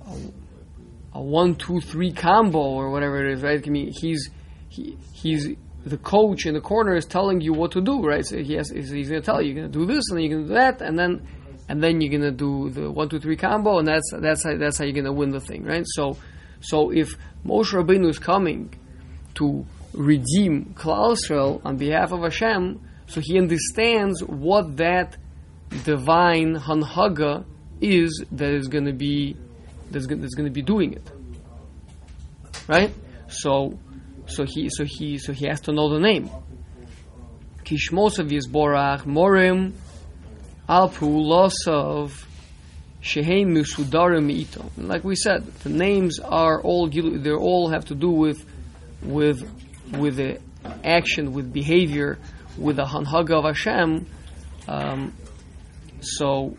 a, 0.06 1.18
a 1.18 1.20
one 1.20 1.54
two 1.54 1.80
three 1.80 2.12
combo 2.12 2.58
or 2.58 2.90
whatever 2.90 3.26
it 3.26 3.34
is, 3.34 3.42
right? 3.42 3.62
I 3.64 3.70
mean, 3.70 3.92
he's 4.00 4.30
he 4.70 4.96
he's 5.12 5.48
the 5.86 5.96
coach 5.96 6.46
in 6.46 6.54
the 6.54 6.60
corner 6.60 6.96
is 6.96 7.06
telling 7.06 7.40
you 7.40 7.52
what 7.52 7.70
to 7.72 7.80
do, 7.80 8.02
right? 8.02 8.26
So 8.26 8.38
he 8.38 8.54
has, 8.54 8.70
he's, 8.70 8.90
he's 8.90 9.08
going 9.08 9.22
to 9.22 9.24
tell 9.24 9.40
you, 9.40 9.52
you're 9.52 9.62
going 9.62 9.72
to 9.72 9.78
do 9.78 9.86
this, 9.86 10.02
and 10.10 10.18
then 10.18 10.24
you're 10.24 10.34
going 10.36 10.48
to 10.48 10.48
do 10.48 10.54
that, 10.54 10.82
and 10.82 10.98
then 10.98 11.26
and 11.68 11.82
then 11.82 12.00
you're 12.00 12.10
going 12.10 12.22
to 12.22 12.36
do 12.36 12.70
the 12.70 12.90
one, 12.90 13.08
two, 13.08 13.20
three 13.20 13.36
combo, 13.36 13.78
and 13.78 13.86
that's 13.86 14.10
that's 14.12 14.42
how, 14.42 14.56
that's 14.56 14.78
how 14.78 14.84
you're 14.84 14.92
going 14.92 15.04
to 15.04 15.12
win 15.12 15.30
the 15.30 15.40
thing, 15.40 15.64
right? 15.64 15.84
So 15.86 16.16
so 16.60 16.90
if 16.90 17.16
Moshe 17.44 17.72
Rabbeinu 17.72 18.08
is 18.08 18.18
coming 18.18 18.74
to 19.36 19.64
redeem 19.92 20.74
Klal 20.76 21.16
Yisrael 21.16 21.64
on 21.64 21.76
behalf 21.76 22.10
of 22.10 22.20
Hashem, 22.20 22.80
so 23.06 23.20
he 23.22 23.38
understands 23.38 24.24
what 24.24 24.78
that 24.78 25.16
divine 25.84 26.56
hanhaga 26.56 27.44
is 27.80 28.24
that 28.32 28.52
is 28.52 28.66
going 28.66 28.86
to 28.86 28.92
be 28.92 29.36
that's 29.92 30.06
going 30.06 30.20
to 30.20 30.50
be 30.50 30.62
doing 30.62 30.94
it, 30.94 31.12
right? 32.66 32.92
So 33.28 33.78
so 34.26 34.44
he 34.44 34.68
so 34.70 34.84
he 34.84 35.18
so 35.18 35.32
he 35.32 35.46
has 35.46 35.60
to 35.62 35.72
know 35.72 35.88
the 35.92 36.00
name. 36.00 36.30
Kishmosav 37.64 38.30
Yisborach 38.30 39.02
Morim 39.02 39.72
Al 40.68 40.88
Pulosav 40.88 42.24
Shehein 43.02 43.48
Musudarim 43.48 44.30
Ito. 44.30 44.70
Like 44.76 45.04
we 45.04 45.16
said, 45.16 45.46
the 45.62 45.70
names 45.70 46.18
are 46.20 46.60
all 46.60 46.88
they 46.88 47.30
all 47.30 47.68
have 47.70 47.86
to 47.86 47.94
do 47.94 48.10
with 48.10 48.44
with 49.02 49.48
with 49.92 50.16
the 50.16 50.40
action, 50.84 51.32
with 51.32 51.52
behavior, 51.52 52.18
with 52.58 52.76
the 52.76 52.84
hanhaga 52.84 53.38
of 53.38 53.44
Hashem. 53.44 54.06
Um, 54.68 55.12
so 56.00 56.56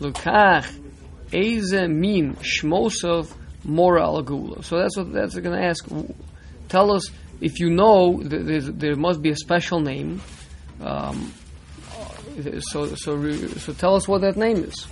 Lukach 0.00 0.80
Eze 1.32 1.88
Min 1.88 2.36
Shmosav 2.36 3.32
Mora 3.64 4.02
Al 4.02 4.62
So 4.62 4.78
that's 4.78 4.96
what 4.96 5.12
that's 5.12 5.34
going 5.38 5.58
to 5.58 5.66
ask 5.66 5.86
tell 6.68 6.92
us 6.92 7.10
if 7.40 7.60
you 7.60 7.70
know 7.70 8.20
there 8.22 8.96
must 8.96 9.22
be 9.22 9.30
a 9.30 9.36
special 9.36 9.80
name. 9.80 10.20
Um, 10.80 11.32
so 12.60 12.94
so 12.94 13.32
so 13.34 13.72
tell 13.72 13.94
us 13.94 14.08
what 14.08 14.22
that 14.22 14.36
name 14.36 14.64
is. 14.64 14.86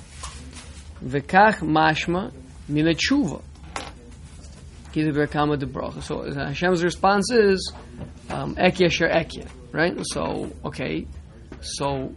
V'kach 1.05 1.59
mashma 1.61 2.33
min 2.69 2.87
tshuva. 2.87 3.43
Kama 4.93 5.57
bracha. 5.57 6.03
So 6.03 6.21
uh, 6.21 6.49
Hashem's 6.49 6.85
response 6.85 7.31
is 7.33 7.73
um, 8.29 8.55
ekya 8.57 8.91
sher 8.91 9.09
right? 9.73 9.99
So 10.05 10.53
okay, 10.67 11.07
so 11.63 12.15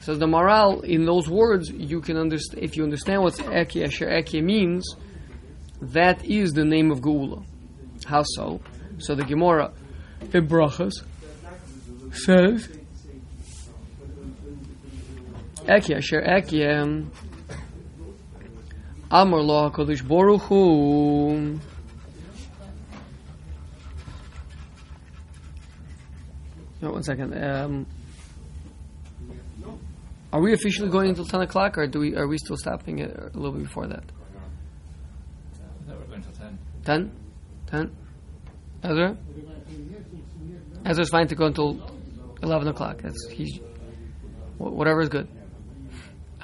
says 0.00 0.18
the 0.18 0.26
Maharal 0.26 0.82
in 0.82 1.04
those 1.04 1.28
words 1.28 1.68
you 1.70 2.00
can 2.00 2.16
understand 2.16 2.64
if 2.64 2.76
you 2.76 2.84
understand 2.84 3.22
what 3.22 3.34
ekya 3.34 3.90
sher 3.90 4.08
ekya 4.08 4.42
means. 4.42 4.96
That 5.82 6.24
is 6.24 6.54
the 6.54 6.64
name 6.64 6.90
of 6.90 7.00
Geula. 7.02 7.44
How 8.06 8.22
so? 8.22 8.60
So 8.98 9.14
the 9.14 9.24
Gemara 9.24 9.72
in 10.32 10.46
Brachas 10.48 10.92
says 12.12 12.68
Ekya 15.64 15.96
Asher 15.96 16.22
Ekya 16.22 17.06
Amar 19.10 19.40
Lo 19.40 19.70
HaKadosh 19.70 20.06
Baruch 20.06 20.42
Hu 20.42 21.58
No, 26.80 26.90
one 26.92 27.02
second. 27.02 27.32
Um, 27.42 27.86
are 30.32 30.40
we 30.40 30.52
officially 30.52 30.90
going 30.90 31.08
until 31.08 31.24
ten 31.24 31.40
o'clock, 31.40 31.78
or 31.78 31.86
do 31.86 32.00
we? 32.00 32.14
Are 32.14 32.28
we 32.28 32.36
still 32.38 32.56
stopping 32.56 32.98
it 32.98 33.16
a 33.16 33.36
little 33.36 33.52
bit 33.52 33.62
before 33.62 33.86
that? 33.86 34.04
No, 35.88 35.94
we're 35.96 36.04
going 36.04 36.22
till 36.22 36.32
10. 36.32 36.58
Ten? 36.84 37.25
Ten? 37.66 37.90
Ezra? 38.82 39.16
Ezra's 40.84 41.08
fine 41.08 41.26
to 41.28 41.34
go 41.34 41.46
until 41.46 41.80
eleven 42.42 42.68
o'clock. 42.68 43.02
That's 43.02 43.28
he's 43.30 43.60
whatever 44.58 45.00
is 45.00 45.08
good. 45.08 45.28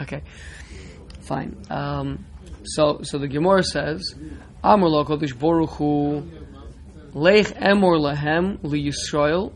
Okay, 0.00 0.22
fine. 1.20 1.56
Um, 1.70 2.24
so 2.64 3.00
so 3.02 3.18
the 3.18 3.28
Gemara 3.28 3.62
says, 3.62 4.14
Amar 4.64 4.88
lo 4.88 5.04
kodesh 5.04 5.38
Baruch 5.38 5.70
Hu 5.70 6.22
Leich 7.14 7.52
emor 7.60 7.98
lahem 7.98 8.58
li 8.62 8.90
Yisrael 8.90 9.52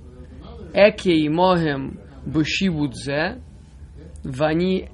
Eke 0.75 1.27
imohem 1.27 1.97
b'shibud 2.29 2.93
zeh 2.93 3.41
Vani 4.25 4.89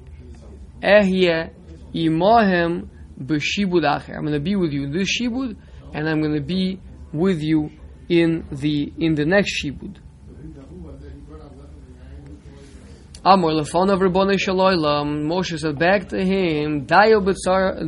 ehye 0.81 1.51
imohem 1.93 2.87
b'shibud 3.19 3.83
acher. 3.83 4.15
I'm 4.15 4.21
going 4.21 4.33
to 4.33 4.39
be 4.39 4.55
with 4.55 4.71
you 4.71 4.89
this 4.89 5.19
shibud, 5.19 5.57
and 5.93 6.09
I'm 6.09 6.21
going 6.21 6.33
to 6.33 6.41
be 6.41 6.79
with 7.11 7.41
you 7.41 7.71
in 8.09 8.45
the 8.51 8.91
in 8.97 9.15
the 9.15 9.25
next 9.25 9.63
shibud. 9.63 9.97
Amor 13.25 13.51
lefonav 13.51 14.01
Rabboni 14.01 14.35
Shaloilam. 14.35 15.25
Moshe 15.25 15.57
said 15.57 15.79
back 15.79 16.09
to 16.09 16.21
him, 16.21 16.85
Dayo 16.85 17.21
l'tzara 17.23 17.79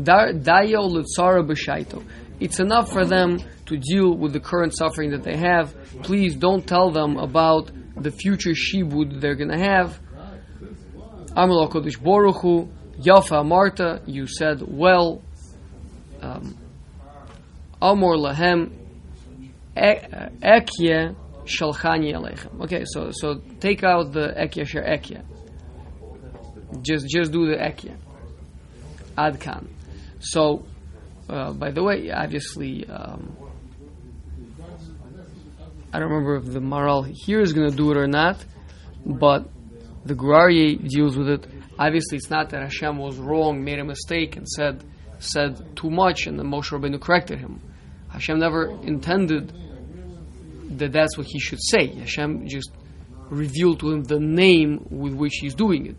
b'shaito. 1.45 2.05
It's 2.39 2.59
enough 2.59 2.91
for 2.91 3.05
them 3.05 3.39
to 3.65 3.77
deal 3.77 4.15
with 4.15 4.31
the 4.31 4.39
current 4.39 4.73
suffering 4.77 5.11
that 5.11 5.23
they 5.23 5.35
have. 5.35 5.75
Please 6.03 6.35
don't 6.35 6.65
tell 6.65 6.89
them 6.91 7.17
about 7.17 7.71
the 7.97 8.11
future 8.11 8.51
shibud 8.51 9.19
they're 9.19 9.35
going 9.35 9.51
to 9.51 9.59
have. 9.59 9.99
Amar 11.35 11.55
lo 11.55 11.67
Kodesh 11.67 12.01
Baruch 12.01 12.41
Hu, 12.41 12.69
Yafa 13.01 13.45
Marta, 13.45 14.01
you 14.05 14.27
said 14.27 14.61
well. 14.65 15.21
Um, 16.21 16.57
Amor 17.81 18.15
lahem 18.17 18.71
ekye 19.75 21.15
shalchani 21.45 22.13
aleichem. 22.13 22.61
Okay, 22.61 22.83
so 22.85 23.11
so 23.11 23.35
take 23.59 23.83
out 23.83 24.11
the 24.13 24.33
ekye 24.37 24.67
sher 24.67 24.83
ekye. 24.83 25.23
Just 26.81 27.07
just 27.09 27.31
do 27.31 27.47
the 27.47 27.57
ekye. 27.57 27.95
Adkan. 29.17 29.67
So, 30.19 30.65
uh, 31.29 31.53
by 31.53 31.71
the 31.71 31.83
way, 31.83 32.11
obviously, 32.11 32.85
um, 32.87 33.37
I 35.93 35.99
don't 35.99 36.09
remember 36.09 36.35
if 36.37 36.45
the 36.51 36.59
Maharal 36.59 37.07
here 37.07 37.39
is 37.39 37.53
going 37.53 37.69
to 37.69 37.75
do 37.75 37.91
it 37.91 37.97
or 37.97 38.07
not, 38.07 38.43
but 39.05 39.47
the 40.03 40.15
Gur 40.15 40.27
Aryeh 40.27 40.89
deals 40.89 41.15
with 41.15 41.29
it. 41.29 41.47
Obviously, 41.77 42.17
it's 42.17 42.29
not 42.29 42.49
that 42.49 42.61
Hashem 42.61 42.97
was 42.97 43.17
wrong, 43.17 43.63
made 43.63 43.79
a 43.79 43.85
mistake, 43.85 44.35
and 44.35 44.47
said 44.47 44.83
said 45.19 45.75
too 45.75 45.89
much, 45.89 46.27
and 46.27 46.39
then 46.39 46.47
Moshe 46.47 46.71
Rabbeinu 46.71 46.99
corrected 46.99 47.39
him. 47.39 47.61
Hashem 48.09 48.39
never 48.39 48.71
intended 48.83 49.51
that 50.77 50.91
that's 50.91 51.17
what 51.17 51.27
he 51.27 51.39
should 51.39 51.59
say. 51.61 51.87
Hashem 51.87 52.47
just 52.47 52.71
revealed 53.29 53.79
to 53.81 53.91
him 53.91 54.03
the 54.03 54.19
name 54.19 54.85
with 54.89 55.13
which 55.13 55.35
he's 55.41 55.55
doing 55.55 55.87
it. 55.87 55.97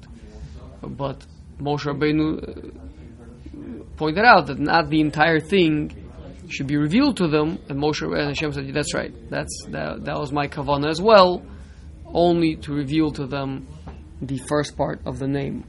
But 0.83 1.27
Moshe 1.59 1.85
Rabbeinu 1.85 2.27
uh, 2.39 3.85
pointed 3.97 4.25
out 4.25 4.47
that 4.47 4.59
not 4.59 4.91
the 4.91 5.01
entire 5.01 5.41
thing 5.41 6.03
should 6.49 6.67
be 6.67 6.77
revealed 6.77 7.17
to 7.17 7.29
them, 7.29 7.59
and 7.69 7.79
Moshe 7.79 8.03
and 8.03 8.29
Hashem 8.29 8.53
said, 8.53 8.73
"That's 8.73 8.95
right. 8.95 9.13
That's 9.31 9.67
that, 9.71 10.05
that 10.05 10.19
was 10.19 10.33
my 10.33 10.47
kavanah 10.49 10.89
as 10.89 11.01
well, 11.01 11.43
only 12.07 12.57
to 12.57 12.73
reveal 12.73 13.11
to 13.13 13.27
them 13.27 13.67
the 14.23 14.39
first 14.49 14.77
part 14.77 15.01
of 15.05 15.19
the 15.19 15.27
name." 15.27 15.65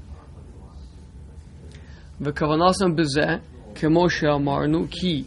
וכוונוסם 2.21 2.97
בזה, 2.97 3.27
כמו 3.75 4.11
שאמרנו, 4.11 4.87
כי 4.91 5.23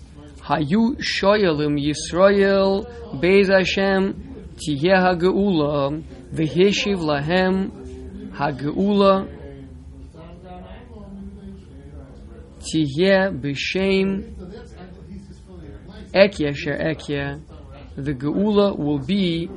היו 0.49 0.81
שואלים 0.99 1.77
ישראל 1.77 2.81
בעז 3.19 3.49
השם 3.61 4.11
תהיה 4.55 5.09
הגאולה, 5.09 5.97
והשיב 6.31 6.99
להם 6.99 7.69
הגאולה 8.39 9.23
תהיה 12.59 13.31
בשם 13.41 14.07
Ekya 16.15 16.55
Sher 16.55 16.77
Ekya. 16.77 17.41
The 17.97 18.13
Geula 18.13 18.77
will 18.77 18.99
be 18.99 19.49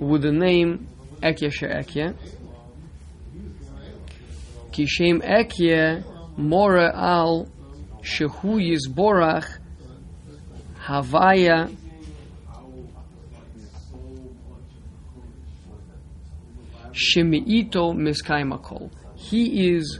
with 0.00 0.22
the 0.22 0.32
name 0.32 0.88
Ekya 1.22 1.52
Sher 1.52 1.68
Ekya. 1.68 2.16
Kishem 4.72 5.22
Ekya 5.22 6.02
Mora 6.37 6.91
al 6.93 7.47
Shehu 8.01 8.59
Yizborach 8.59 9.59
Havaya 10.85 11.75
Shemiito 16.91 17.93
Miskaimakol. 17.93 18.89
He 19.15 19.73
is 19.75 19.99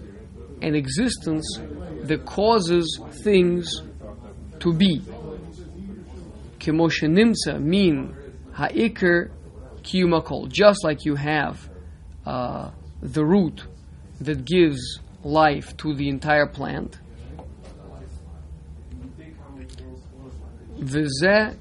an 0.61 0.75
existence 0.75 1.59
that 2.03 2.25
causes 2.25 2.99
things 3.23 3.81
to 4.59 4.73
be. 4.73 5.01
Kemoshe 6.59 7.07
Nimsa 7.09 7.61
mean 7.61 8.15
haikir 8.53 9.31
Kiyumakol. 9.83 10.49
Just 10.49 10.83
like 10.83 11.05
you 11.05 11.15
have 11.15 11.69
uh, 12.25 12.71
the 13.01 13.25
root 13.25 13.65
that 14.21 14.45
gives 14.45 14.99
life 15.25 15.75
to 15.77 15.95
the 15.95 16.07
entire 16.07 16.45
plant. 16.45 16.99
Vezeh 20.77 21.57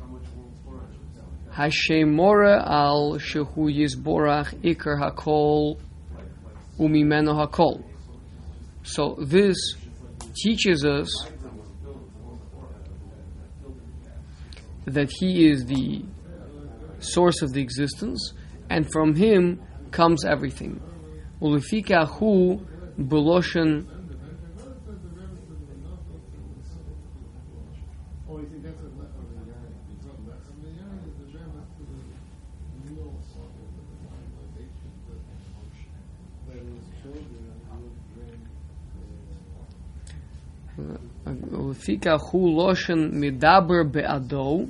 hashem 1.50 2.14
mora 2.14 2.62
al 2.62 3.14
shehu 3.14 3.72
yisborach 3.74 4.54
ikar 4.62 5.00
hakol 5.00 5.80
umimeno 6.78 7.34
hakol. 7.34 7.82
So 8.82 9.16
this 9.18 9.56
teaches 10.34 10.84
us 10.84 11.08
that 14.84 15.10
he 15.10 15.48
is 15.48 15.64
the 15.64 16.04
source 16.98 17.40
of 17.40 17.54
the 17.54 17.62
existence, 17.62 18.34
and 18.68 18.86
from 18.92 19.14
him 19.14 19.62
comes 19.90 20.24
everything. 20.26 20.82
Ulifikahu 21.40 22.66
Buloshin. 22.98 23.84
לפי 41.70 41.98
כך 41.98 42.22
הוא 42.32 42.62
לושן 42.62 43.08
מדבר 43.12 43.82
בעדו, 43.90 44.64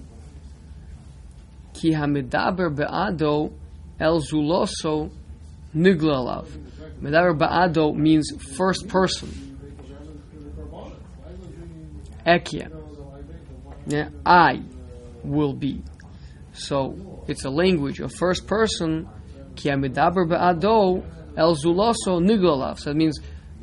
כי 1.75 1.97
המדבר 1.97 2.69
בעדו 2.75 3.49
אל 4.01 4.19
זולוסו 4.19 5.09
niglalav. 5.75 6.47
Medaber 7.01 7.37
ba'ado 7.37 7.95
means 7.95 8.33
first 8.57 8.89
person. 8.89 9.29
Ekia. 12.27 12.71
I 14.25 14.63
will 15.23 15.53
be. 15.53 15.83
So 16.53 17.25
it's 17.29 17.45
a 17.45 17.51
language 17.51 18.01
of 18.01 18.15
first 18.15 18.47
person. 18.47 19.09
Kiamidaber 19.55 20.27
ba'ado 20.27 21.05
el 21.37 21.57
zuloso 21.57 22.21
niglalav. 22.21 22.79
So 22.79 22.91
it 22.91 22.97
means 22.97 23.21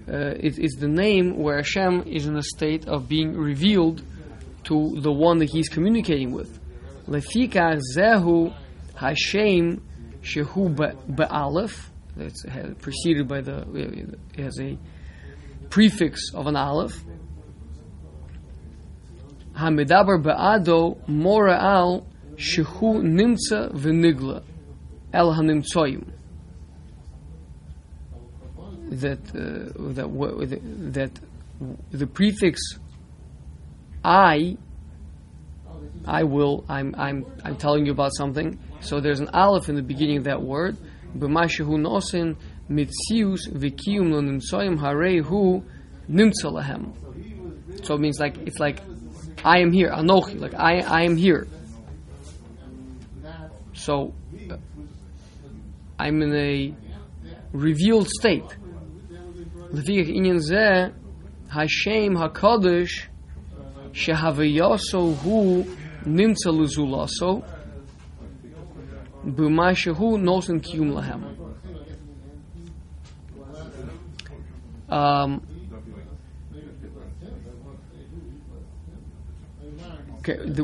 uh, 0.08 0.36
it 0.40 0.60
is 0.60 0.74
the 0.74 0.88
name 0.88 1.38
where 1.38 1.58
Hashem 1.58 2.04
is 2.04 2.28
in 2.28 2.36
a 2.36 2.44
state 2.44 2.88
of 2.88 3.08
being 3.08 3.36
revealed 3.36 4.04
to 4.66 5.00
the 5.00 5.12
one 5.12 5.40
that 5.40 5.50
he's 5.50 5.70
communicating 5.70 6.32
with. 6.32 6.60
Lefika 7.08 7.80
zehu 7.96 8.54
Hashem 8.96 9.82
shehu 10.22 10.76
be'alef 10.76 11.91
it's 12.18 12.46
uh, 12.46 12.74
preceded 12.80 13.28
by 13.28 13.42
the, 13.42 13.62
uh, 13.62 13.66
it 14.34 14.40
has 14.44 14.60
a 14.60 14.78
prefix 15.70 16.34
of 16.34 16.48
an 16.48 16.56
aleph. 16.56 17.04
Hamidaber 19.56 20.22
ba'ado 20.22 21.08
mora 21.08 21.58
al 21.58 22.06
shehu 22.36 23.02
nimtza 23.02 23.72
v'nigla 23.72 24.44
el 25.14 25.34
hanimtzoyim. 25.34 26.08
That 28.90 29.20
uh, 29.30 29.94
that 29.94 30.60
that 30.94 31.12
the 31.92 32.08
prefix 32.08 32.60
I 34.04 34.58
I 36.06 36.24
will 36.24 36.66
I'm 36.68 36.94
I'm 36.98 37.26
I'm 37.46 37.56
telling 37.56 37.86
you 37.86 37.94
about 37.94 38.12
something. 38.16 38.60
So 38.82 39.00
there's 39.00 39.22
an 39.22 39.30
aleph 39.34 39.70
in 39.70 39.76
the 39.76 39.84
beginning 39.84 40.18
of 40.18 40.24
that 40.26 40.42
word 40.42 40.76
b'ma 41.18 41.48
shehu 41.50 41.78
nosin 41.78 42.36
mitzius 42.70 43.48
v'kiyum 43.52 44.12
lo 44.12 44.22
nimtzoyim 44.22 44.78
harei 44.80 45.22
hu 45.24 45.64
nimtzalahem. 46.10 46.94
So 47.84 47.96
it 47.96 48.02
means 48.02 48.20
like 48.20 48.38
it's 48.46 48.60
like 48.60 48.82
I 49.44 49.60
am 49.60 49.72
here, 49.72 49.90
Anochi, 49.90 50.40
like 50.40 50.54
I 50.54 50.80
I 50.80 51.02
am 51.04 51.18
here. 51.18 51.48
So 53.74 54.14
uh, 54.50 54.58
I'm 55.98 56.22
in 56.22 56.36
a 56.36 56.74
revealed 57.52 58.10
state. 58.10 58.46
Lefiach 59.74 60.10
inyan 60.10 60.40
zeh 60.40 60.94
Hashem 61.50 62.16
Hakadosh 62.16 63.08
shehaveyaso 63.94 65.16
hu 65.18 65.66
nimtzaluzulaso. 66.06 67.44
B'ma 69.26 69.74
shehu 69.74 70.18
nosen 70.18 70.62
kiyum 70.62 70.94
lahem. 70.94 71.38
Um, 74.90 75.48
okay, 80.18 80.38
the, 80.38 80.64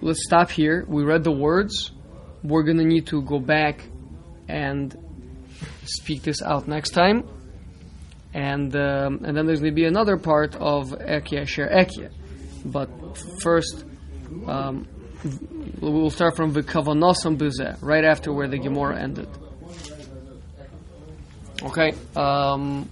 let's 0.00 0.22
stop 0.24 0.50
here. 0.50 0.84
We 0.86 1.02
read 1.02 1.24
the 1.24 1.32
words. 1.32 1.92
We're 2.44 2.62
going 2.62 2.78
to 2.78 2.84
need 2.84 3.08
to 3.08 3.22
go 3.22 3.40
back 3.40 3.88
and 4.48 4.96
speak 5.84 6.22
this 6.22 6.42
out 6.42 6.68
next 6.68 6.90
time. 6.90 7.28
And 8.34 8.76
um, 8.76 9.24
and 9.24 9.36
then 9.36 9.46
there's 9.46 9.60
going 9.60 9.72
to 9.72 9.74
be 9.74 9.86
another 9.86 10.18
part 10.18 10.54
of 10.56 10.90
Ekia 10.90 11.48
Sher 11.48 11.68
Ekia. 11.68 12.12
But 12.66 12.90
first, 13.40 13.84
um, 14.46 14.86
we'll 15.80 16.10
start 16.10 16.36
from 16.36 16.54
V'kavanosam 16.54 17.36
B'zeh, 17.36 17.76
right 17.80 18.04
after 18.04 18.32
where 18.32 18.48
the 18.48 18.58
Gemara 18.58 19.00
ended. 19.00 19.28
Okay. 21.62 21.94
Um, 22.14 22.88